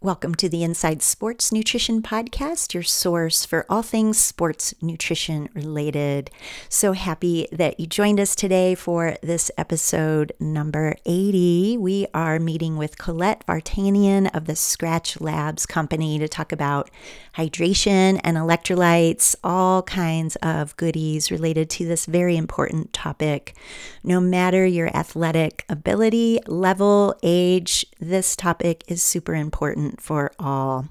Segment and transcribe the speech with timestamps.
[0.00, 6.30] Welcome to the Inside Sports Nutrition Podcast, your source for all things sports nutrition related.
[6.68, 11.78] So happy that you joined us today for this episode number 80.
[11.78, 16.90] We are meeting with Colette Vartanian of the Skratch Labs Company to talk about
[17.34, 23.56] hydration and electrolytes, all kinds of goodies related to this very important topic.
[24.04, 30.88] No matter your athletic ability, level, age, this topic is super important important for all.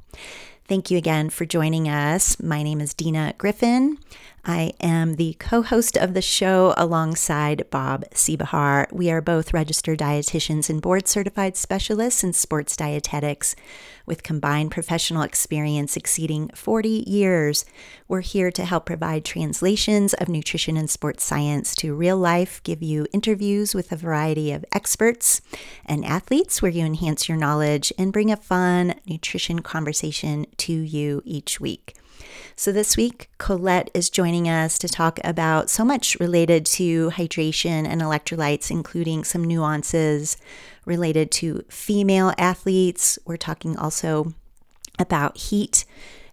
[0.67, 2.41] Thank you again for joining us.
[2.41, 3.97] My name is Dina Griffin.
[4.45, 8.91] I am the co host of the show alongside Bob Seebohar.
[8.93, 13.55] We are both registered dietitians and board certified specialists in sports dietetics
[14.05, 17.65] with combined professional experience exceeding 40 years.
[18.07, 22.81] We're here to help provide translations of nutrition and sports science to real life, give
[22.81, 25.41] you interviews with a variety of experts
[25.85, 31.21] and athletes where you enhance your knowledge and bring a fun nutrition conversation to you
[31.25, 31.95] each week.
[32.55, 37.87] So, this week, Colette is joining us to talk about so much related to hydration
[37.87, 40.37] and electrolytes, including some nuances
[40.85, 43.19] related to female athletes.
[43.25, 44.33] We're talking also
[44.99, 45.85] about heat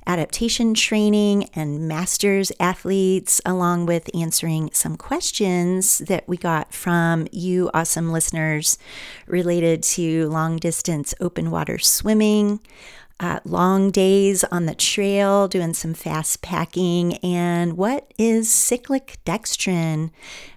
[0.06, 7.70] adaptation training and masters athletes, along with answering some questions that we got from you,
[7.72, 8.78] awesome listeners,
[9.27, 12.60] related to long distance open water swimming
[13.20, 20.10] uh, long days on the trail, doing some fast packing, and what is cyclic dextrin?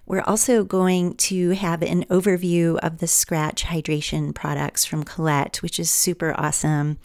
[0.05, 5.79] We're also going to have an overview of the Skratch hydration products from Colette, which
[5.79, 6.97] is super awesome.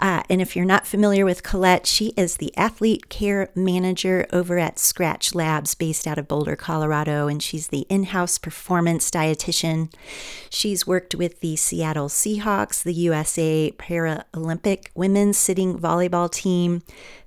[0.00, 4.58] Uh, and if you're not familiar with Colette, she is the athlete care manager over
[4.58, 9.92] at Skratch Labs based out of Boulder, Colorado, and she's the in house performance dietitian.
[10.48, 16.82] She's worked with the Seattle Seahawks, the USA Paralympic women's sitting volleyball team,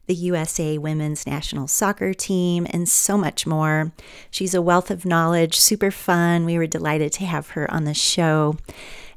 [0.08, 3.92] the USA women's national soccer team, and so much more.
[4.32, 6.44] She's a wealth of knowledge, super fun.
[6.44, 8.58] We were delighted to have her on the show.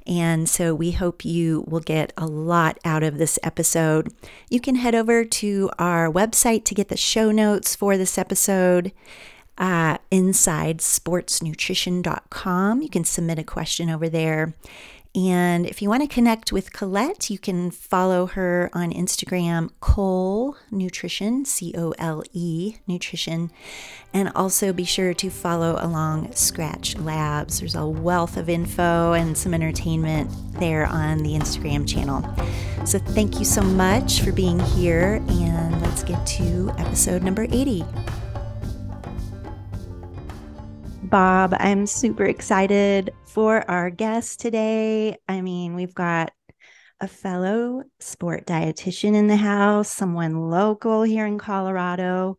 [0.06, 4.12] And so we hope you will get a lot out of this episode.
[4.48, 8.92] You can head over to our website to get the show notes for this episode.
[9.58, 12.82] Uh, insidesportsnutrition.com.
[12.82, 14.54] You can submit a question over there.
[15.16, 20.56] And if you want to connect with Colette, you can follow her on Instagram, Cole
[20.70, 23.50] Nutrition, C O L E Nutrition.
[24.12, 27.60] And also be sure to follow along Skratch Labs.
[27.60, 32.22] There's a wealth of info and some entertainment there on the Instagram channel.
[32.84, 35.22] So thank you so much for being here.
[35.28, 37.86] And let's get to episode number 80.
[41.06, 45.16] Bob, I'm super excited for our guest today.
[45.28, 46.32] I mean, we've got
[47.00, 52.38] a fellow sport dietitian in the house, someone local here in Colorado,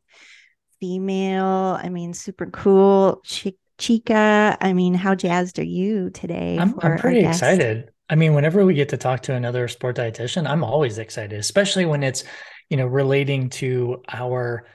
[0.82, 1.80] female.
[1.82, 3.22] I mean, super cool.
[3.24, 6.58] Ch- Chica, I mean, how jazzed are you today?
[6.60, 7.92] I'm, I'm pretty excited.
[8.10, 11.86] I mean, whenever we get to talk to another sport dietitian, I'm always excited, especially
[11.86, 12.24] when it's,
[12.70, 14.66] you know, relating to our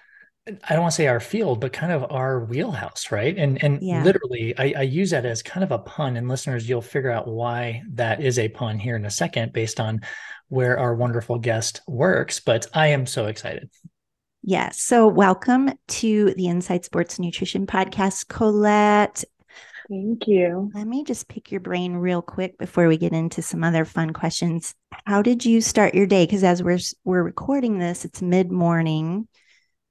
[0.47, 3.37] I don't want to say our field, but kind of our wheelhouse, right?
[3.37, 4.03] And and yeah.
[4.03, 6.17] literally, I, I, use that as kind of a pun.
[6.17, 9.79] And listeners, you'll figure out why that is a pun here in a second, based
[9.79, 10.01] on
[10.49, 12.41] where our wonderful guest works.
[12.41, 13.71] But I am so excited.
[14.43, 14.81] Yes.
[14.81, 19.23] So welcome to the Inside Sports Nutrition Podcast, Colette.
[19.89, 20.73] Thank you.
[20.75, 24.13] Let me just pick your brain real quick before we get into some other fun
[24.13, 24.75] questions.
[25.07, 26.27] How did you start your day?
[26.27, 29.29] Because as we're we're recording this, it's mid morning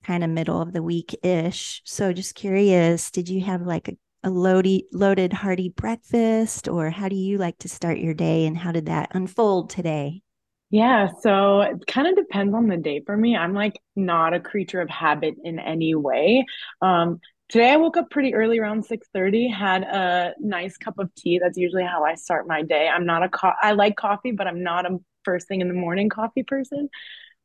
[0.03, 1.81] kind of middle of the week ish.
[1.85, 7.09] So just curious, did you have like a, a loaded, loaded, hearty breakfast, or how
[7.09, 10.23] do you like to start your day, and how did that unfold today?
[10.69, 13.35] Yeah, so it kind of depends on the day for me.
[13.35, 16.45] I'm like not a creature of habit in any way.
[16.81, 17.19] Um,
[17.49, 21.39] today I woke up pretty early around 6:30, had a nice cup of tea.
[21.39, 22.87] That's usually how I start my day.
[22.87, 25.73] I'm not a co- I like coffee, but I'm not a first thing in the
[25.73, 26.89] morning coffee person.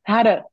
[0.03, 0.43] Had a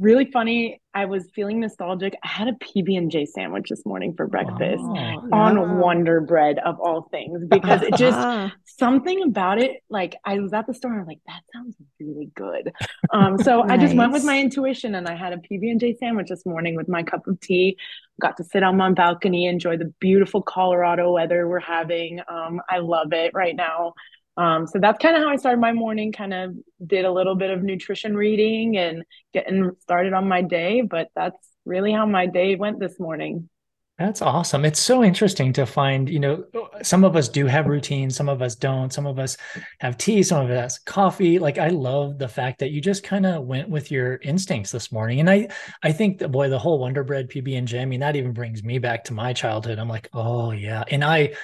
[0.00, 0.80] really funny.
[0.92, 2.14] I was feeling nostalgic.
[2.22, 5.74] I had a pb&j sandwich this morning for breakfast oh, on yeah.
[5.74, 10.66] wonder bread of all things because it just something about it like i was at
[10.66, 12.72] the store and i'm like that sounds really good.
[13.12, 13.70] Um, so nice.
[13.70, 16.88] i just went with my intuition and i had a pb&j sandwich this morning with
[16.88, 17.76] my cup of tea.
[18.20, 22.20] Got to sit on my balcony enjoy the beautiful colorado weather we're having.
[22.28, 23.94] Um, i love it right now
[24.36, 26.54] um, so that's kind of how I started my morning, kind of
[26.84, 30.80] did a little bit of nutrition reading and getting started on my day.
[30.80, 33.48] But that's really how my day went this morning.
[33.96, 34.64] That's awesome.
[34.64, 36.44] It's so interesting to find, you know,
[36.82, 38.92] some of us do have routines, some of us don't.
[38.92, 39.36] Some of us
[39.78, 41.38] have tea, some of us coffee.
[41.38, 44.90] Like I love the fact that you just kind of went with your instincts this
[44.90, 45.20] morning.
[45.20, 45.46] And I
[45.84, 48.32] I think that boy, the whole Wonder Bread PB and J, I mean, that even
[48.32, 49.78] brings me back to my childhood.
[49.78, 50.82] I'm like, oh yeah.
[50.90, 51.34] And I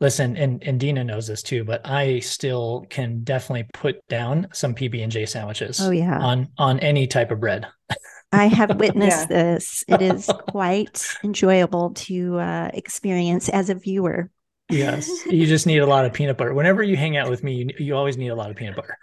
[0.00, 4.74] listen, and, and Dina knows this too, but I still can definitely put down some
[4.74, 6.18] PB and J sandwiches oh, yeah.
[6.18, 7.66] on on any type of bread.
[8.32, 9.44] I have witnessed yeah.
[9.54, 9.84] this.
[9.88, 14.30] It is quite enjoyable to uh, experience as a viewer.
[14.70, 16.54] Yes, you just need a lot of peanut butter.
[16.54, 18.96] Whenever you hang out with me, you, you always need a lot of peanut butter.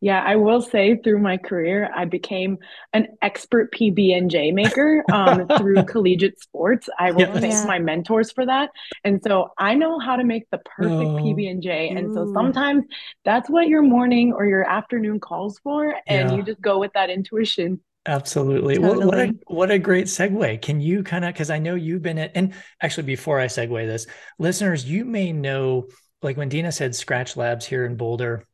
[0.00, 2.58] Yeah, I will say through my career, I became
[2.92, 6.88] an expert PB and J maker um, through collegiate sports.
[6.98, 7.40] I will yes.
[7.40, 7.64] thank yeah.
[7.66, 8.70] my mentors for that,
[9.04, 11.16] and so I know how to make the perfect oh.
[11.16, 11.88] PB and J.
[11.90, 12.84] And so sometimes
[13.24, 16.36] that's what your morning or your afternoon calls for, and yeah.
[16.36, 17.80] you just go with that intuition.
[18.06, 18.76] Absolutely.
[18.76, 19.04] Totally.
[19.04, 20.62] What, what a what a great segue.
[20.62, 23.86] Can you kind of because I know you've been at and actually before I segue
[23.86, 24.06] this,
[24.38, 25.88] listeners, you may know
[26.22, 28.46] like when Dina said Skratch Labs here in Boulder,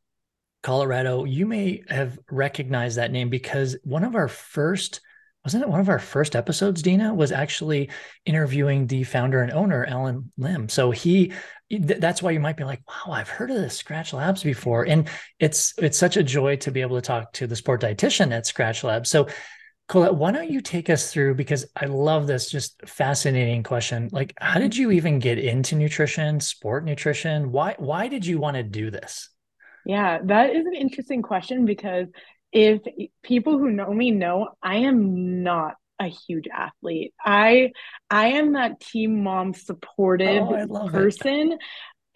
[0.66, 5.00] Colorado, you may have recognized that name because one of our first
[5.44, 7.88] wasn't it one of our first episodes dina was actually
[8.24, 10.68] interviewing the founder and owner Allen Lim.
[10.68, 11.32] So he
[11.70, 14.82] that's why you might be like wow i've heard of this Skratch Labs before.
[14.82, 15.08] And
[15.38, 18.42] it's it's such a joy to be able to talk to the sport dietitian at
[18.42, 19.08] Skratch Labs.
[19.08, 19.28] So
[19.86, 24.08] colette why don't you take us through because i love this just fascinating question.
[24.10, 27.52] Like how did you even get into nutrition sport nutrition?
[27.52, 29.28] Why why did you want to do this
[29.86, 32.08] yeah, that is an interesting question because
[32.52, 32.82] if
[33.22, 37.14] people who know me know, I am not a huge athlete.
[37.24, 37.70] I
[38.10, 41.52] I am that team mom supportive oh, person.
[41.52, 41.58] It.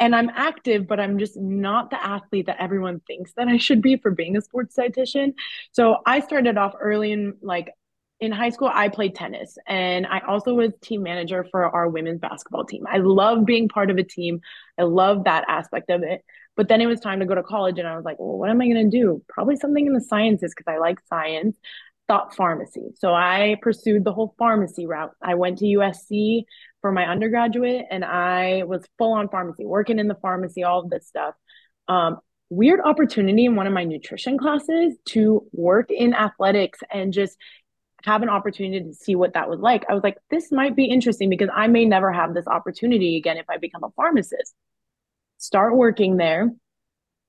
[0.01, 3.83] And I'm active, but I'm just not the athlete that everyone thinks that I should
[3.83, 5.35] be for being a sports dietitian.
[5.73, 7.71] So I started off early in like
[8.19, 12.21] in high school, I played tennis and I also was team manager for our women's
[12.21, 12.87] basketball team.
[12.89, 14.41] I love being part of a team.
[14.79, 16.23] I love that aspect of it.
[16.57, 18.51] But then it was time to go to college, and I was like, well, what
[18.51, 19.23] am I going to do?
[19.29, 21.57] Probably something in the sciences because I like science.
[22.09, 22.91] Thought pharmacy.
[22.97, 25.13] So I pursued the whole pharmacy route.
[25.23, 26.43] I went to USC
[26.81, 30.91] for my undergraduate, and I was full on pharmacy, working in the pharmacy, all of
[30.91, 31.35] this stuff.
[31.87, 32.19] Um,
[32.51, 37.39] weird opportunity in one of my nutrition classes to work in athletics and just
[38.05, 39.85] have an opportunity to see what that was like.
[39.89, 43.37] I was like, this might be interesting because I may never have this opportunity again
[43.37, 44.55] if I become a pharmacist
[45.41, 46.51] start working there.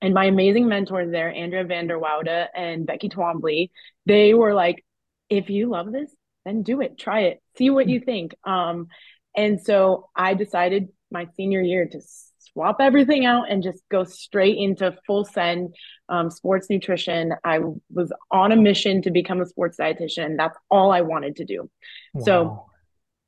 [0.01, 3.69] And my amazing mentors there, Andrea van der Woude and Becky Twombly,
[4.05, 4.83] they were like,
[5.29, 6.13] if you love this,
[6.43, 8.33] then do it, try it, see what you think.
[8.43, 8.87] Um,
[9.35, 12.01] and so I decided my senior year to
[12.39, 15.75] swap everything out and just go straight into full send
[16.09, 17.33] um, sports nutrition.
[17.43, 17.59] I
[17.93, 20.35] was on a mission to become a sports dietitian.
[20.35, 21.69] That's all I wanted to do.
[22.13, 22.23] Wow.
[22.25, 22.65] So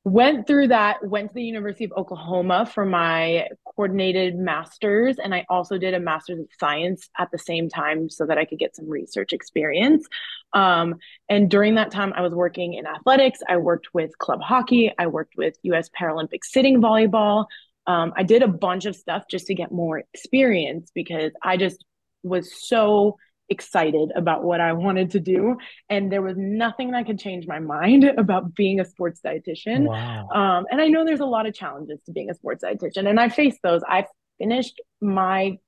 [0.04, 5.46] went through that went to the university of oklahoma for my coordinated masters and i
[5.48, 8.76] also did a master's of science at the same time so that i could get
[8.76, 10.06] some research experience.
[10.52, 10.96] Um,
[11.28, 13.40] and during that time i was working in athletics.
[13.48, 14.92] I worked with club hockey.
[14.98, 17.46] I worked with us paralympic sitting volleyball.
[17.86, 21.82] Um, i did a bunch of stuff just to get more experience because i just
[22.22, 23.16] was so
[23.54, 25.56] excited about what I wanted to do.
[25.88, 29.86] And there was nothing that could change my mind about being a sports dietitian.
[29.86, 30.28] Wow.
[30.28, 33.18] Um, and I know there's a lot of challenges to being a sports dietitian, and
[33.18, 33.82] I faced those.
[33.88, 34.06] I
[34.38, 35.58] finished my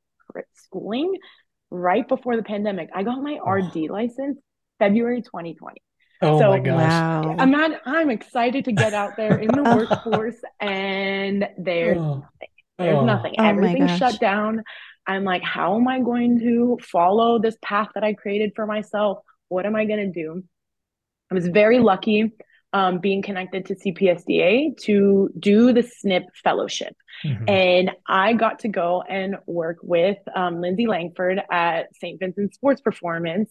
[0.55, 1.17] schooling
[1.71, 2.91] right before the pandemic.
[2.95, 4.39] I got my RD license
[4.79, 5.81] February 2020.
[6.23, 6.77] Oh so, my gosh.
[6.77, 7.37] Wow.
[7.39, 12.15] I'm not, I'm excited to get out there in the workforce and there's oh.
[12.15, 12.49] nothing.
[12.79, 13.05] There's oh.
[13.05, 13.35] nothing.
[13.39, 14.63] Oh Everything's shut down.
[15.07, 19.19] I'm like, how am I going to follow this path that I created for myself?
[19.49, 20.43] What am I going to do?
[21.31, 22.33] I was very lucky
[22.73, 26.95] um, being connected to CPSDA to do the SNP fellowship.
[27.25, 27.49] Mm-hmm.
[27.49, 32.21] And I got to go and work with um, Lindsay Langford at St.
[32.21, 33.51] Vincent Sports Performance.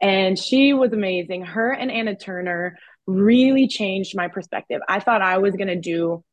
[0.00, 1.44] And she was amazing.
[1.44, 4.80] Her and Anna Turner really changed my perspective.
[4.88, 6.24] I thought I was going to do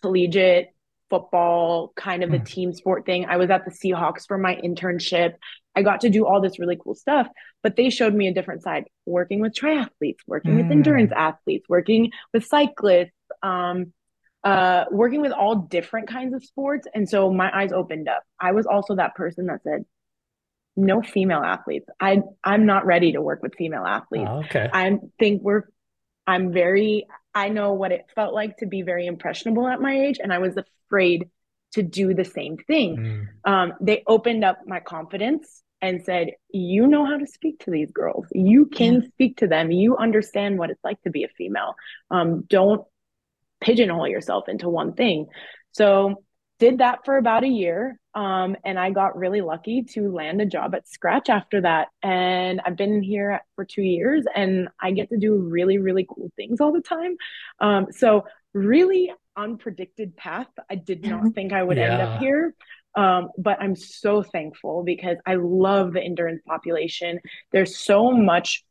[0.00, 0.68] collegiate
[1.10, 2.46] football, kind of the mm.
[2.46, 3.26] team sport thing.
[3.26, 5.34] I was at the Seahawks for my internship.
[5.74, 7.28] I got to do all this really cool stuff,
[7.62, 10.62] but they showed me a different side working with triathletes, working mm.
[10.62, 13.12] with endurance athletes, working with cyclists,
[13.42, 13.92] um,
[14.44, 16.86] uh, working with all different kinds of sports.
[16.94, 18.22] And so my eyes opened up.
[18.40, 19.84] I was also that person that said,
[20.78, 21.88] no female athletes.
[22.00, 24.28] I I'm not ready to work with female athletes.
[24.30, 24.70] Oh, okay.
[24.72, 25.64] I think we're
[26.26, 30.18] I'm very I know what it felt like to be very impressionable at my age,
[30.22, 31.28] and I was afraid
[31.72, 33.28] to do the same thing.
[33.44, 33.50] Mm.
[33.50, 37.90] Um, they opened up my confidence and said, You know how to speak to these
[37.90, 38.26] girls.
[38.32, 39.08] You can yeah.
[39.08, 39.70] speak to them.
[39.70, 41.74] You understand what it's like to be a female.
[42.10, 42.84] Um, don't
[43.60, 45.26] pigeonhole yourself into one thing.
[45.72, 46.24] So
[46.58, 47.98] did that for about a year.
[48.14, 51.88] Um, and I got really lucky to land a job at Skratch after that.
[52.02, 56.30] And I've been here for two years and I get to do really, really cool
[56.36, 57.16] things all the time.
[57.60, 58.24] Um, so,
[58.54, 60.48] really unpredicted path.
[60.68, 61.92] I did not think I would yeah.
[61.92, 62.54] end up here.
[62.96, 67.20] Um, but I'm so thankful because I love the endurance population.
[67.52, 68.64] There's so much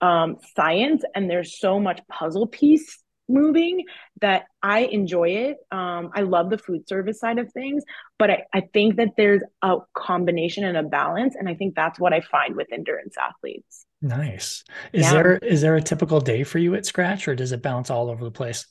[0.00, 3.84] um, science and there's so much puzzle piece moving
[4.20, 5.58] that I enjoy it.
[5.70, 7.84] Um, I love the food service side of things,
[8.18, 11.34] but I, I think that there's a combination and a balance.
[11.38, 13.86] And I think that's what I find with endurance athletes.
[14.00, 14.64] Nice.
[14.92, 15.12] Is yeah.
[15.12, 18.10] there is there a typical day for you at Skratch or does it bounce all
[18.10, 18.66] over the place?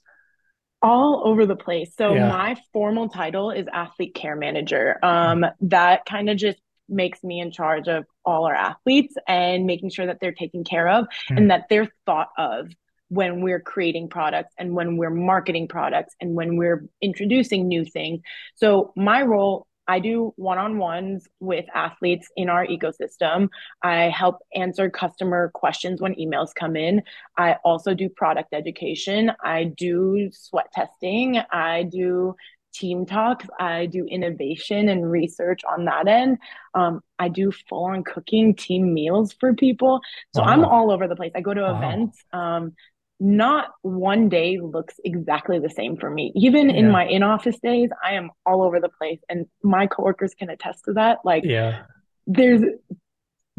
[0.82, 1.94] all over the place.
[1.98, 2.30] So yeah.
[2.30, 5.04] my formal title is athlete care manager.
[5.04, 6.60] Um, that kind of just
[6.90, 10.88] makes me in charge of all our athletes and making sure that they're taken care
[10.88, 11.38] of mm.
[11.38, 12.70] and that they're thought of
[13.10, 18.22] when we're creating products and when we're marketing products and when we're introducing new things.
[18.56, 23.48] So my role I do one on ones with athletes in our ecosystem.
[23.82, 27.04] I help answer customer questions when emails come in.
[27.38, 29.32] I also do product education.
[29.44, 31.38] I do sweat testing.
[31.52, 32.36] I do
[32.74, 33.46] team talks.
[33.60, 36.38] I do innovation and research on that end.
[36.76, 40.02] Um, I do full on cooking team meals for people.
[40.36, 40.50] So wow.
[40.50, 41.32] I'm all over the place.
[41.34, 41.78] I go to wow.
[41.78, 42.24] events.
[42.34, 42.74] Um,
[43.20, 46.32] not one day looks exactly the same for me.
[46.36, 46.78] Even yeah.
[46.78, 49.20] in my in office days, I am all over the place.
[49.30, 51.20] And my coworkers can attest to that.
[51.24, 51.84] Like, yeah.
[52.28, 52.62] there's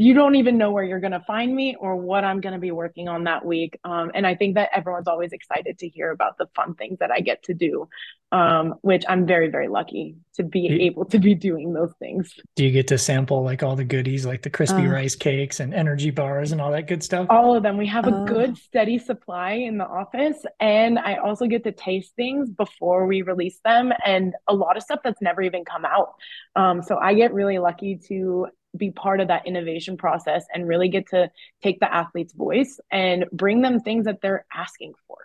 [0.01, 2.61] you don't even know where you're going to find me or what I'm going to
[2.61, 3.81] be working on that week.
[3.83, 7.11] Um, and I think that everyone's always excited to hear about the fun things that
[7.11, 7.89] I get to do,
[8.31, 12.33] um, which I'm very, very lucky to be you, able to be doing those things.
[12.55, 15.59] Do you get to sample like all the goodies, like the crispy uh, rice cakes
[15.59, 17.27] and energy bars and all that good stuff?
[17.29, 17.77] All of them.
[17.77, 20.45] We have a uh, good, steady supply in the office.
[20.61, 24.85] And I also get to taste things before we release them and a lot of
[24.85, 26.15] stuff that's never even come out.
[26.55, 28.47] Um, so I get really lucky to
[28.79, 31.31] be part of that innovation process and really get to
[31.63, 35.17] take the athlete's voice and bring them things that they're asking for.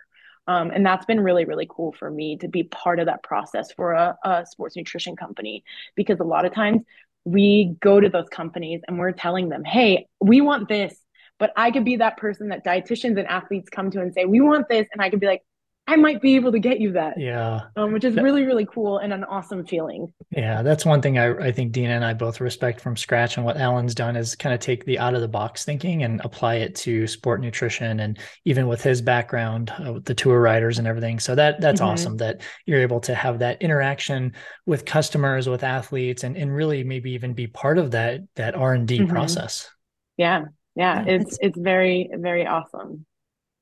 [0.46, 3.72] Um, and that's been really, really cool for me to be part of that process
[3.72, 6.82] for a, a sports nutrition company because a lot of times
[7.24, 10.94] we go to those companies and we're telling them, hey, we want this.
[11.38, 14.40] But I could be that person that dietitians and athletes come to and say, we
[14.40, 14.86] want this.
[14.92, 15.42] And I could be like,
[15.86, 17.20] I might be able to get you that.
[17.20, 17.60] Yeah.
[17.76, 20.10] Um, which is really, really cool and an awesome feeling.
[20.30, 20.62] Yeah.
[20.62, 23.36] That's one thing I, I think Dina and I both respect from Skratch.
[23.36, 26.22] And what Allen's done is kind of take the out of the box thinking and
[26.24, 28.00] apply it to sport nutrition.
[28.00, 31.20] And even with his background, uh, with the tour riders and everything.
[31.20, 31.90] So that that's mm-hmm.
[31.90, 34.32] awesome that you're able to have that interaction
[34.64, 38.72] with customers, with athletes, and, and really maybe even be part of that, that R
[38.72, 39.12] and D mm-hmm.
[39.12, 39.68] process.
[40.16, 40.44] Yeah.
[40.76, 41.04] Yeah.
[41.06, 43.04] It's, it's very, very awesome.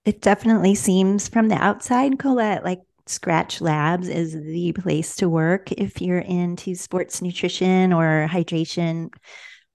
[0.04, 5.70] It definitely seems from the outside, Colette, like Skratch Labs is the place to work
[5.72, 9.10] if you're into sports nutrition or hydration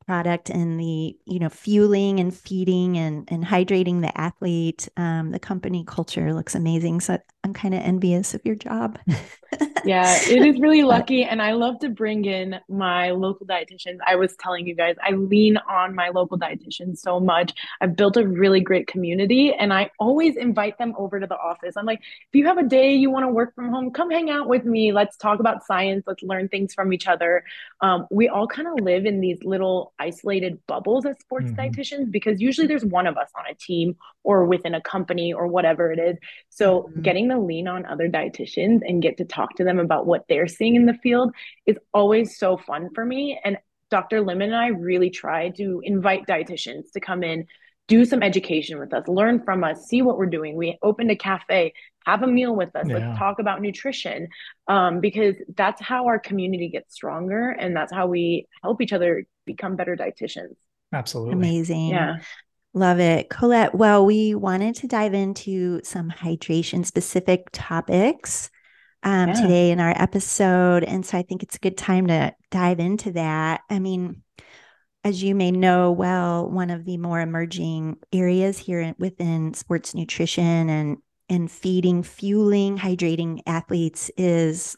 [0.06, 4.88] product and the you know fueling and feeding and and hydrating the athlete.
[4.98, 8.98] Um, the company culture looks amazing so i'm kind of envious of your job
[9.86, 13.98] yeah it is really lucky and i love to bring in my local dietitians.
[14.06, 17.54] I was telling you guys i lean on my local dietitians so much.
[17.82, 21.76] I've built a really great community and i always invite them over to the office.
[21.78, 24.30] I'm like if you have a day you want to work from home come hang
[24.30, 24.92] out with me.
[24.92, 26.04] Let's talk about science.
[26.08, 27.44] Let's learn things from each other.
[27.82, 31.60] Um, we all kind of live in these little isolated bubbles as sports mm-hmm.
[31.60, 33.96] dietitians because usually there's one of us on a team
[34.28, 36.18] or within a company or whatever it is.
[36.50, 37.02] So mm-hmm.
[37.02, 40.50] getting to lean on other dietitians and get to talk to them about what they're
[40.50, 41.34] seeing in the field
[41.66, 43.40] is always so fun for me.
[43.46, 43.58] And
[43.90, 44.20] Dr.
[44.20, 47.46] Lemon and I really try to invite dietitians to come in,
[47.88, 50.58] do some education with us, learn from us, see what we're doing.
[50.58, 51.72] We opened a cafe,
[52.06, 52.96] have a meal with us yeah.
[52.96, 54.28] let's talk about nutrition
[54.68, 59.26] um, because that's how our community gets stronger and that's how we help each other
[59.46, 60.56] become better dietitians
[60.94, 62.16] absolutely amazing yeah
[62.74, 68.50] love it colette well we wanted to dive into some hydration specific topics
[69.04, 69.42] um, yeah.
[69.42, 73.12] today in our episode and so i think it's a good time to dive into
[73.12, 74.22] that i mean
[75.08, 80.70] as you may know well, one of the more emerging areas here within sports nutrition
[80.70, 80.98] and
[81.30, 84.76] and feeding, fueling, hydrating athletes is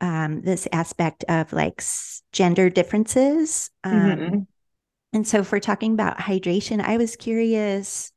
[0.00, 1.82] um, this aspect of like
[2.32, 3.70] gender differences.
[3.84, 4.38] Um, mm-hmm.
[5.12, 8.12] And so, if we're talking about hydration, I was curious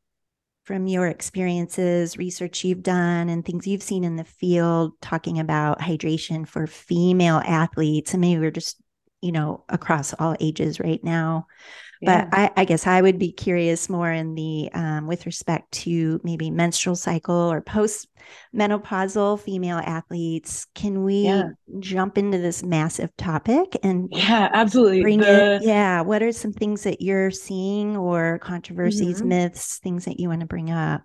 [0.64, 5.80] from your experiences, research you've done, and things you've seen in the field talking about
[5.80, 8.14] hydration for female athletes.
[8.14, 8.82] And maybe we're just,
[9.22, 11.46] you know, across all ages right now.
[12.06, 16.20] But I, I, guess I would be curious more in the um, with respect to
[16.24, 18.08] maybe menstrual cycle or post
[18.56, 20.68] menopausal female athletes.
[20.76, 21.50] Can we yeah.
[21.80, 25.02] jump into this massive topic and yeah, absolutely.
[25.02, 25.56] Bring the...
[25.56, 26.02] it, yeah.
[26.02, 29.30] What are some things that you're seeing or controversies, mm-hmm.
[29.30, 31.04] myths, things that you want to bring up?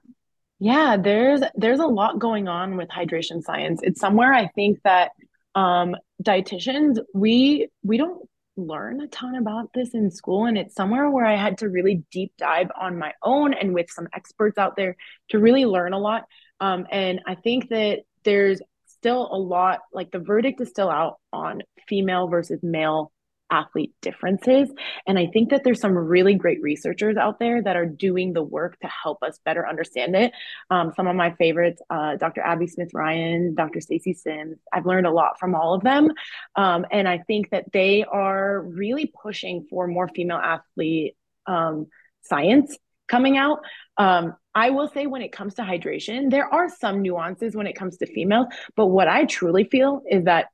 [0.59, 3.80] Yeah, there's there's a lot going on with hydration science.
[3.83, 5.12] It's somewhere I think that
[5.57, 8.28] um dietitians we we don't
[8.67, 12.02] learn a ton about this in school and it's somewhere where I had to really
[12.11, 14.97] deep dive on my own and with some experts out there
[15.31, 16.25] to really learn a lot.
[16.61, 21.19] Um, and I think that there's still a lot like the verdict is still out
[21.33, 23.12] on female versus male
[23.50, 24.71] athlete differences.
[25.07, 28.42] And I think that there's some really great researchers out there that are doing the
[28.42, 30.33] work to help us better understand it.
[30.71, 32.42] Um, some of my favorites, uh, Dr.
[32.42, 33.80] Abbie Smith-Ryan, Dr.
[33.80, 34.59] Stacy Sims.
[34.73, 36.12] I've learned a lot from all of them.
[36.57, 41.16] Um, and I think that they are really pushing for more female athlete
[41.47, 41.87] um,
[42.23, 42.76] science
[43.09, 43.61] coming out.
[43.97, 47.75] Um, I will say when it comes to hydration, there are some nuances when it
[47.75, 50.47] comes to females, but what I truly feel is that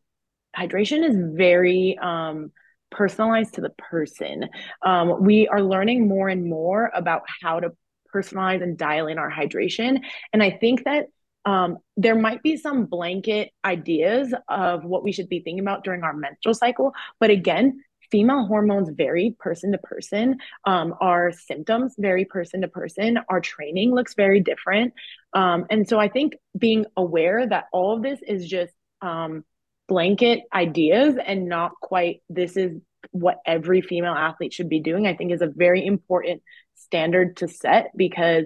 [0.57, 2.53] hydration is very um,
[2.90, 4.49] personalized to the person.
[4.83, 7.73] Um, we are learning more and more about how to
[8.14, 10.00] personalize and dial in our hydration.
[10.33, 11.07] And I think that
[11.45, 16.02] um, there might be some blanket ideas of what we should be thinking about during
[16.02, 16.93] our menstrual cycle.
[17.21, 20.38] But again, female hormones vary person to person.
[20.64, 23.19] Um, our symptoms vary person to person.
[23.28, 24.95] Our training looks very different.
[25.35, 29.45] Um, and so I think being aware that all of this is just um,
[29.88, 32.81] blanket ideas and not quite this is
[33.12, 36.43] what every female athlete should be doing, I think is a very important
[36.75, 38.45] standard to set because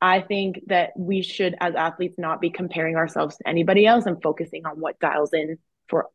[0.00, 4.22] I think that we should, as athletes, not be comparing ourselves to anybody else and
[4.22, 6.06] focusing on what dials in for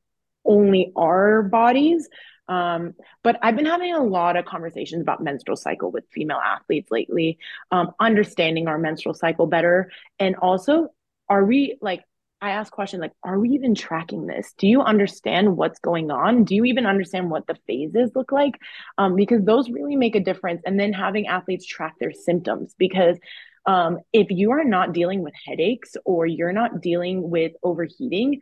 [0.45, 2.07] only our bodies.
[2.47, 6.91] Um, but I've been having a lot of conversations about menstrual cycle with female athletes
[6.91, 7.37] lately,
[7.71, 9.91] um, understanding our menstrual cycle better.
[10.19, 10.89] And also,
[11.29, 12.03] are we like,
[12.43, 14.53] I ask questions like, are we even tracking this?
[14.57, 16.43] Do you understand what's going on?
[16.43, 18.59] Do you even understand what the phases look like?
[18.97, 20.61] Um, because those really make a difference.
[20.65, 23.17] And then having athletes track their symptoms because
[23.65, 28.41] um, if you are not dealing with headaches or you're not dealing with overheating,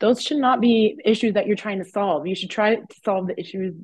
[0.00, 2.26] those should not be issues that you're trying to solve.
[2.26, 3.76] You should try to solve the issues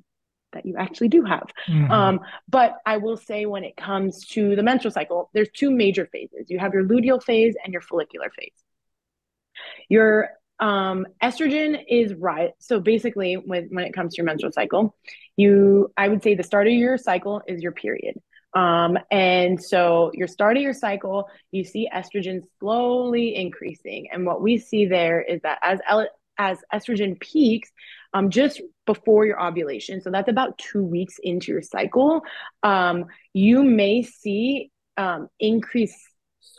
[0.52, 1.46] that you actually do have.
[1.68, 1.92] Mm-hmm.
[1.92, 6.08] Um, but I will say, when it comes to the menstrual cycle, there's two major
[6.10, 6.46] phases.
[6.48, 8.65] You have your luteal phase and your follicular phase.
[9.88, 12.52] Your um, estrogen is right.
[12.58, 14.94] So basically, when when it comes to your menstrual cycle,
[15.36, 18.16] you I would say the start of your cycle is your period.
[18.54, 24.08] Um, and so your start of your cycle, you see estrogen slowly increasing.
[24.10, 25.80] And what we see there is that as
[26.38, 27.70] as estrogen peaks,
[28.14, 32.22] um, just before your ovulation, so that's about two weeks into your cycle,
[32.62, 35.98] um, you may see um, increased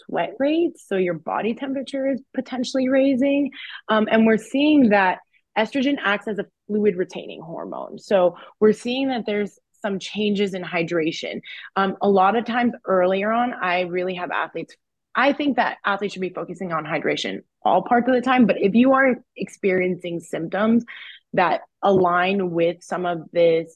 [0.07, 0.85] sweat rates.
[0.87, 3.51] So your body temperature is potentially raising.
[3.89, 5.19] Um, and we're seeing that
[5.57, 7.97] estrogen acts as a fluid retaining hormone.
[7.97, 11.41] So we're seeing that there's some changes in hydration.
[11.75, 14.75] Um, a lot of times earlier on, I really have athletes.
[15.15, 18.45] I think that athletes should be focusing on hydration all parts of the time.
[18.45, 20.85] But if you are experiencing symptoms
[21.33, 23.75] that align with some of this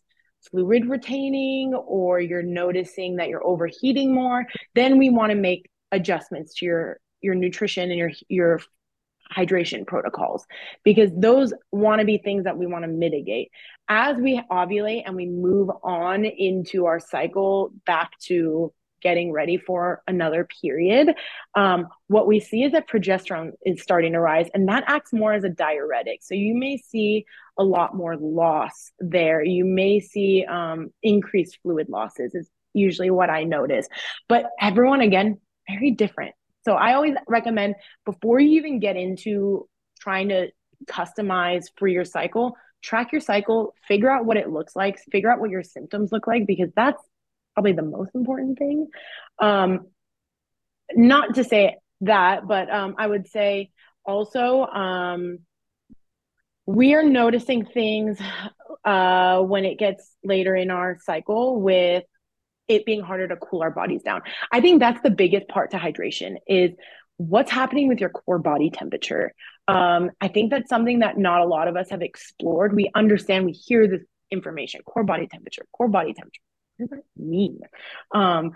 [0.50, 6.56] fluid retaining or you're noticing that you're overheating more, then we want to make adjustments
[6.56, 8.62] to your your nutrition and your your
[9.36, 10.46] hydration protocols
[10.84, 13.50] because those want to be things that we want to mitigate.
[13.88, 20.04] As we ovulate and we move on into our cycle back to getting ready for
[20.08, 21.16] another period
[21.56, 25.34] um, what we see is that progesterone is starting to rise and that acts more
[25.34, 26.20] as a diuretic.
[26.22, 27.26] So you may see
[27.58, 29.44] a lot more loss there.
[29.44, 33.88] You may see um, increased fluid losses is usually what i notice.
[34.30, 35.40] But everyone again
[35.72, 36.36] very different.
[36.64, 39.68] So I always recommend before you even get into
[40.00, 40.50] trying to
[40.86, 45.40] customize for your cycle, track your cycle, figure out what it looks like, figure out
[45.40, 47.02] what your symptoms look like, because that's
[47.54, 48.88] probably the most important thing.
[49.40, 49.88] Um,
[50.94, 53.72] not to say that, but um, I would say
[54.06, 55.40] also um,
[56.66, 58.20] we are noticing things
[58.86, 62.04] uh, when it gets later in our cycle with
[62.72, 64.22] it being harder to cool our bodies down.
[64.52, 66.72] I think that's the biggest part to hydration is
[67.18, 69.34] what's happening with your core body temperature.
[69.68, 72.76] Um, I think that's something that not a lot of us have explored.
[72.76, 76.42] We understand, we hear this information, core body temperature, core body temperature.
[76.78, 77.60] What does that mean?
[78.12, 78.54] Um,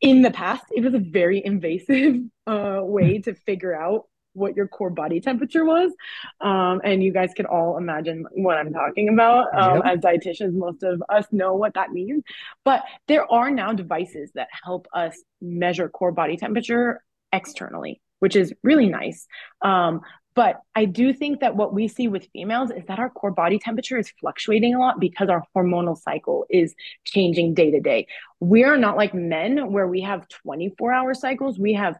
[0.00, 4.68] in the past, it was a very invasive uh, way to figure out what your
[4.68, 5.92] core body temperature was.
[6.40, 9.46] Um, and you guys can all imagine what I'm talking about.
[9.56, 9.84] Um, yep.
[9.86, 12.22] As dietitians, most of us know what that means.
[12.64, 18.52] But there are now devices that help us measure core body temperature externally, which is
[18.62, 19.26] really nice.
[19.62, 20.00] Um,
[20.34, 23.58] but I do think that what we see with females is that our core body
[23.58, 28.06] temperature is fluctuating a lot because our hormonal cycle is changing day to day.
[28.38, 31.96] We are not like men where we have 24 hour cycles, we have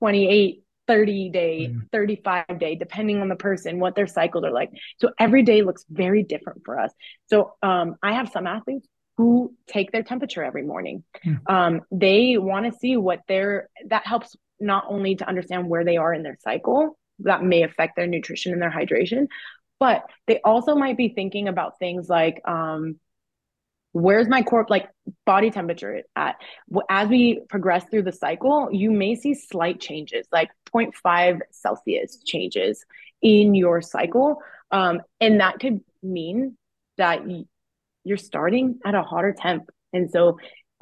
[0.00, 1.90] 28, 30 day, mm.
[1.92, 4.70] 35 day, depending on the person, what their cycles are like.
[4.98, 6.92] So every day looks very different for us.
[7.26, 11.04] So um, I have some athletes who take their temperature every morning.
[11.24, 11.40] Mm.
[11.50, 15.96] Um, they want to see what their, that helps not only to understand where they
[15.96, 19.26] are in their cycle, that may affect their nutrition and their hydration.
[19.78, 22.98] But they also might be thinking about things like, um,
[23.92, 24.88] where's my core like
[25.24, 26.36] body temperature at?
[26.88, 32.84] As we progress through the cycle you may see slight changes like 0.5 celsius changes
[33.20, 34.42] in your cycle.
[34.70, 36.56] Um, and that could mean
[36.96, 37.22] that
[38.04, 39.70] you're starting at a hotter temp.
[39.92, 40.38] And so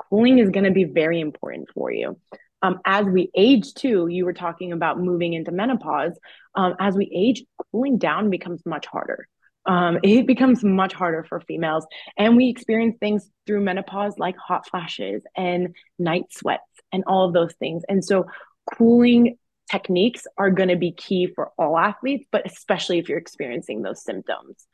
[0.08, 2.18] cooling is going to be very important for you.
[2.62, 6.12] Um, as we age too you were talking about moving into menopause
[6.54, 7.42] um, as we age
[7.72, 9.26] cooling down becomes much harder
[9.66, 14.66] um, it becomes much harder for females and we experience things through menopause like hot
[14.68, 17.82] flashes and night sweats and all of those things.
[17.88, 18.26] And so
[18.74, 19.36] cooling
[19.70, 24.02] techniques are going to be key for all athletes but especially if you're experiencing those
[24.02, 24.66] symptoms.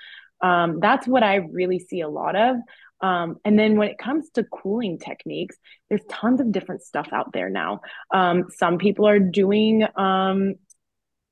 [0.43, 2.57] Um, that's what i really see a lot of.
[3.01, 5.57] Um, and then when it comes to cooling techniques,
[5.89, 7.81] there's tons of different stuff out there now.
[8.11, 10.55] Um, some people are doing um,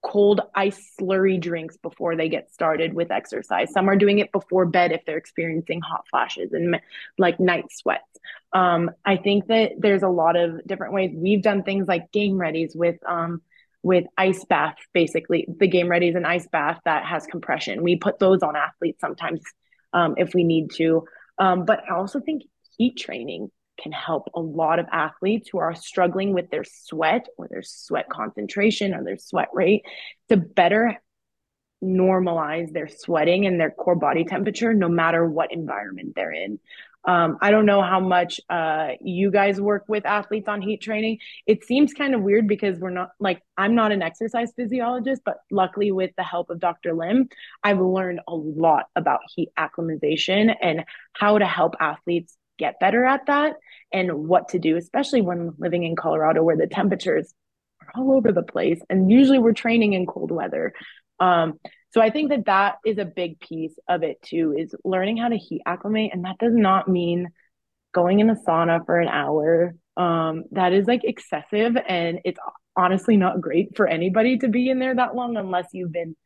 [0.04, 3.72] cold ice slurry drinks before they get started with exercise.
[3.72, 6.78] Some are doing it before bed if they're experiencing hot flashes and
[7.18, 8.02] like night sweats.
[8.52, 11.10] Um, I think that there's a lot of different ways.
[11.14, 13.40] We've done things like game readies with um,
[13.82, 17.82] with ice bath, basically the game ready is an ice bath that has compression.
[17.82, 19.42] We put those on athletes sometimes
[19.92, 21.04] um, if we need to.
[21.38, 22.44] Um, but I also think
[22.78, 27.48] heat training can help a lot of athletes who are struggling with their sweat or
[27.48, 29.82] their sweat concentration or their sweat rate
[30.28, 31.00] to better
[31.82, 36.58] normalize their sweating and their core body temperature no matter what environment they're in.
[37.06, 41.18] Um, I don't know how much uh, you guys work with athletes on heat training.
[41.46, 45.36] It seems kind of weird because we're not like I'm not an exercise physiologist, but
[45.50, 46.94] luckily with the help of Dr.
[46.94, 47.28] Lim,
[47.62, 53.26] I've learned a lot about heat acclimatization and how to help athletes get better at
[53.26, 53.54] that
[53.92, 57.32] and what to do, especially when living in Colorado where the temperatures
[57.82, 58.80] are all over the place.
[58.88, 60.72] And usually we're training in cold weather.
[61.20, 61.54] Um,
[61.90, 65.28] so I think that that is a big piece of it too, is learning how
[65.28, 66.10] to heat acclimate.
[66.12, 67.28] And that does not mean
[67.92, 69.74] going in a sauna for an hour.
[69.96, 72.40] Um, that is like excessive and it's
[72.76, 76.16] honestly not great for anybody to be in there that long unless you've been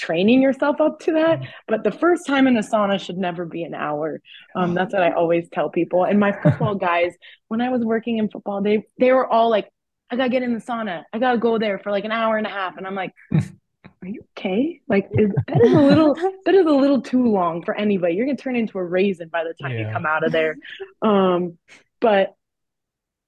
[0.00, 1.40] training yourself up to that.
[1.40, 1.50] Mm-hmm.
[1.68, 4.20] But the first time in a sauna should never be an hour.
[4.56, 6.04] Um, that's what I always tell people.
[6.04, 7.14] And my football guys,
[7.48, 9.68] when I was working in football, they they were all like,
[10.10, 11.04] I gotta get in the sauna.
[11.12, 12.76] I gotta go there for like an hour and a half.
[12.76, 14.80] And I'm like, are you okay?
[14.88, 18.14] Like is, that is a little that is a little too long for anybody.
[18.14, 19.86] You're gonna turn into a raisin by the time yeah.
[19.86, 20.56] you come out of there.
[21.02, 21.58] Um,
[22.00, 22.34] but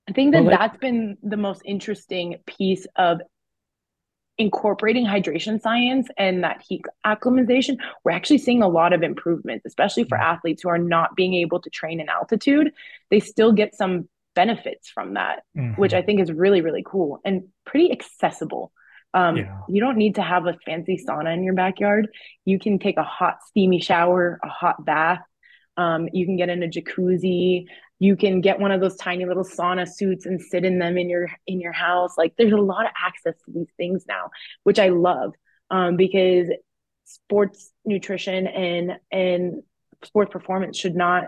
[0.08, 3.20] I think that well, like, that's been the most interesting piece of
[4.42, 10.04] incorporating hydration science and that heat acclimatization, we're actually seeing a lot of improvements, especially
[10.04, 12.72] for athletes who are not being able to train in altitude.
[13.10, 15.80] They still get some benefits from that, mm-hmm.
[15.80, 18.72] which I think is really, really cool and pretty accessible.
[19.14, 19.58] Um, yeah.
[19.68, 22.08] You don't need to have a fancy sauna in your backyard.
[22.44, 25.20] You can take a hot, steamy shower, a hot bath.
[25.76, 27.66] Um, you can get in a jacuzzi.
[28.02, 31.08] You can get one of those tiny little sauna suits and sit in them in
[31.08, 32.18] your in your house.
[32.18, 34.30] Like there's a lot of access to these things now,
[34.64, 35.32] which I love
[35.70, 36.48] um, because
[37.04, 39.62] sports nutrition and and
[40.04, 41.24] sports performance should not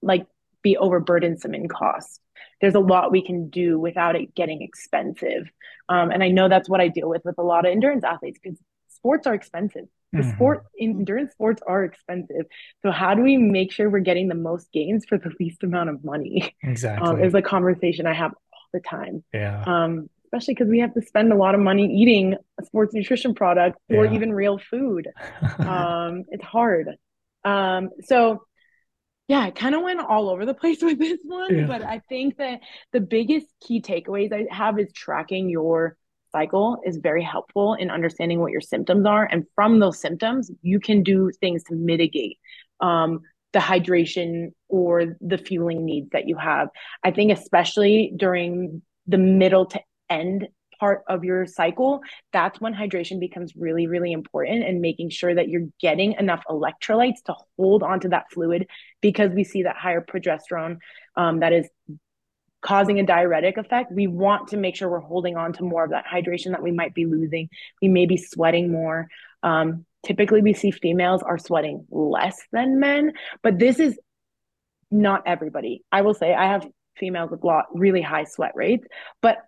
[0.00, 0.26] like
[0.62, 2.20] be overburdensome in cost
[2.60, 5.50] there's a lot we can do without it getting expensive.
[5.88, 8.38] Um, and I know that's what I deal with with a lot of endurance athletes
[8.42, 8.58] because
[8.88, 9.84] sports are expensive.
[10.14, 10.30] The mm-hmm.
[10.36, 12.46] sport endurance sports are expensive.
[12.82, 15.90] So how do we make sure we're getting the most gains for the least amount
[15.90, 16.54] of money?
[16.62, 17.06] Exactly.
[17.06, 19.24] Um, is a conversation I have all the time.
[19.32, 19.62] Yeah.
[19.66, 23.34] Um, especially because we have to spend a lot of money eating a sports nutrition
[23.34, 24.12] product or yeah.
[24.12, 25.08] even real food.
[25.58, 26.90] um, it's hard.
[27.44, 28.44] Um, so
[29.26, 31.66] yeah, I kind of went all over the place with this one, yeah.
[31.66, 32.60] but I think that
[32.92, 35.96] the biggest key takeaways I have is tracking your
[36.34, 39.24] cycle is very helpful in understanding what your symptoms are.
[39.30, 42.38] And from those symptoms, you can do things to mitigate
[42.80, 43.20] um,
[43.52, 46.68] the hydration or the fueling needs that you have.
[47.04, 50.48] I think, especially during the middle to end
[50.80, 52.00] part of your cycle,
[52.32, 57.22] that's when hydration becomes really, really important and making sure that you're getting enough electrolytes
[57.26, 58.66] to hold onto that fluid
[59.00, 60.78] because we see that higher progesterone
[61.16, 61.68] um, that is
[62.64, 63.92] causing a diuretic effect.
[63.92, 66.72] We want to make sure we're holding on to more of that hydration that we
[66.72, 67.50] might be losing.
[67.82, 69.08] We may be sweating more.
[69.42, 73.98] Um, typically, we see females are sweating less than men, but this is
[74.90, 75.84] not everybody.
[75.92, 78.86] I will say I have females with lot really high sweat rates,
[79.20, 79.38] but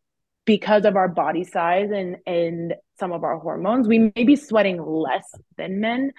[0.45, 4.83] because of our body size and and some of our hormones, we may be sweating
[4.85, 5.27] less
[5.57, 6.13] than men.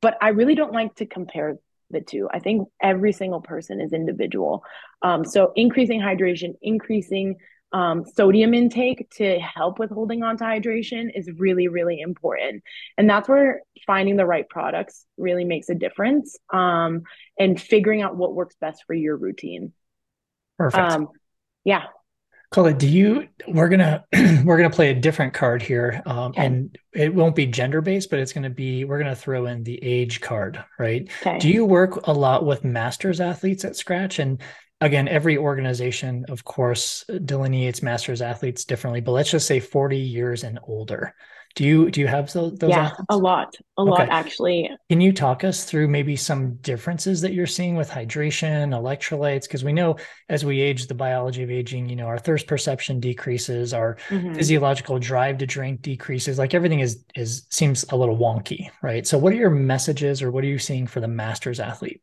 [0.00, 1.58] But I really don't like to compare
[1.90, 2.28] the two.
[2.32, 4.64] I think every single person is individual.
[5.02, 7.36] Um, so increasing hydration, increasing
[7.72, 12.62] um, sodium intake to help with holding on to hydration is really, really important.
[12.96, 17.02] And that's where finding the right products really makes a difference um,
[17.38, 19.72] and figuring out what works best for your routine.
[20.56, 20.92] Perfect.
[20.92, 21.08] Um,
[21.64, 21.84] yeah.
[22.50, 23.28] Colette, do you?
[23.46, 24.04] We're gonna
[24.44, 26.46] we're gonna play a different card here, um, okay.
[26.46, 29.82] and it won't be gender based, but it's gonna be we're gonna throw in the
[29.82, 31.08] age card, right?
[31.20, 31.38] Okay.
[31.38, 34.18] Do you work a lot with masters athletes at Skratch?
[34.18, 34.40] And
[34.80, 40.42] again, every organization, of course, delineates masters athletes differently, but let's just say forty years
[40.42, 41.14] and older.
[41.54, 42.56] Do you do you have those?
[42.58, 43.06] those yeah, athletes?
[43.08, 43.90] a lot, a okay.
[43.90, 44.70] lot actually.
[44.88, 49.42] Can you talk us through maybe some differences that you're seeing with hydration, electrolytes?
[49.42, 49.96] Because we know
[50.28, 54.34] as we age, the biology of aging, you know, our thirst perception decreases, our mm-hmm.
[54.34, 56.38] physiological drive to drink decreases.
[56.38, 59.06] Like everything is is seems a little wonky, right?
[59.06, 62.02] So, what are your messages, or what are you seeing for the masters athlete?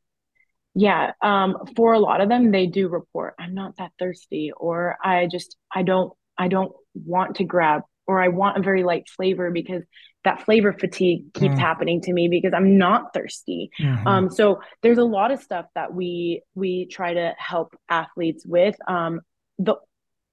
[0.73, 4.97] Yeah, um, for a lot of them, they do report, "I'm not that thirsty," or
[5.01, 9.09] "I just I don't I don't want to grab or I want a very light
[9.09, 9.83] flavor because
[10.23, 11.59] that flavor fatigue keeps mm.
[11.59, 13.71] happening to me because I'm not thirsty.
[13.79, 14.07] Mm-hmm.
[14.07, 18.75] Um, so there's a lot of stuff that we we try to help athletes with.
[18.87, 19.21] Um,
[19.59, 19.75] the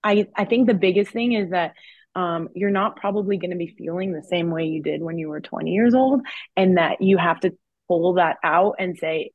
[0.03, 1.75] I I think the biggest thing is that
[2.15, 5.29] um, you're not probably going to be feeling the same way you did when you
[5.29, 6.23] were 20 years old,
[6.57, 7.57] and that you have to
[7.89, 9.31] pull that out and say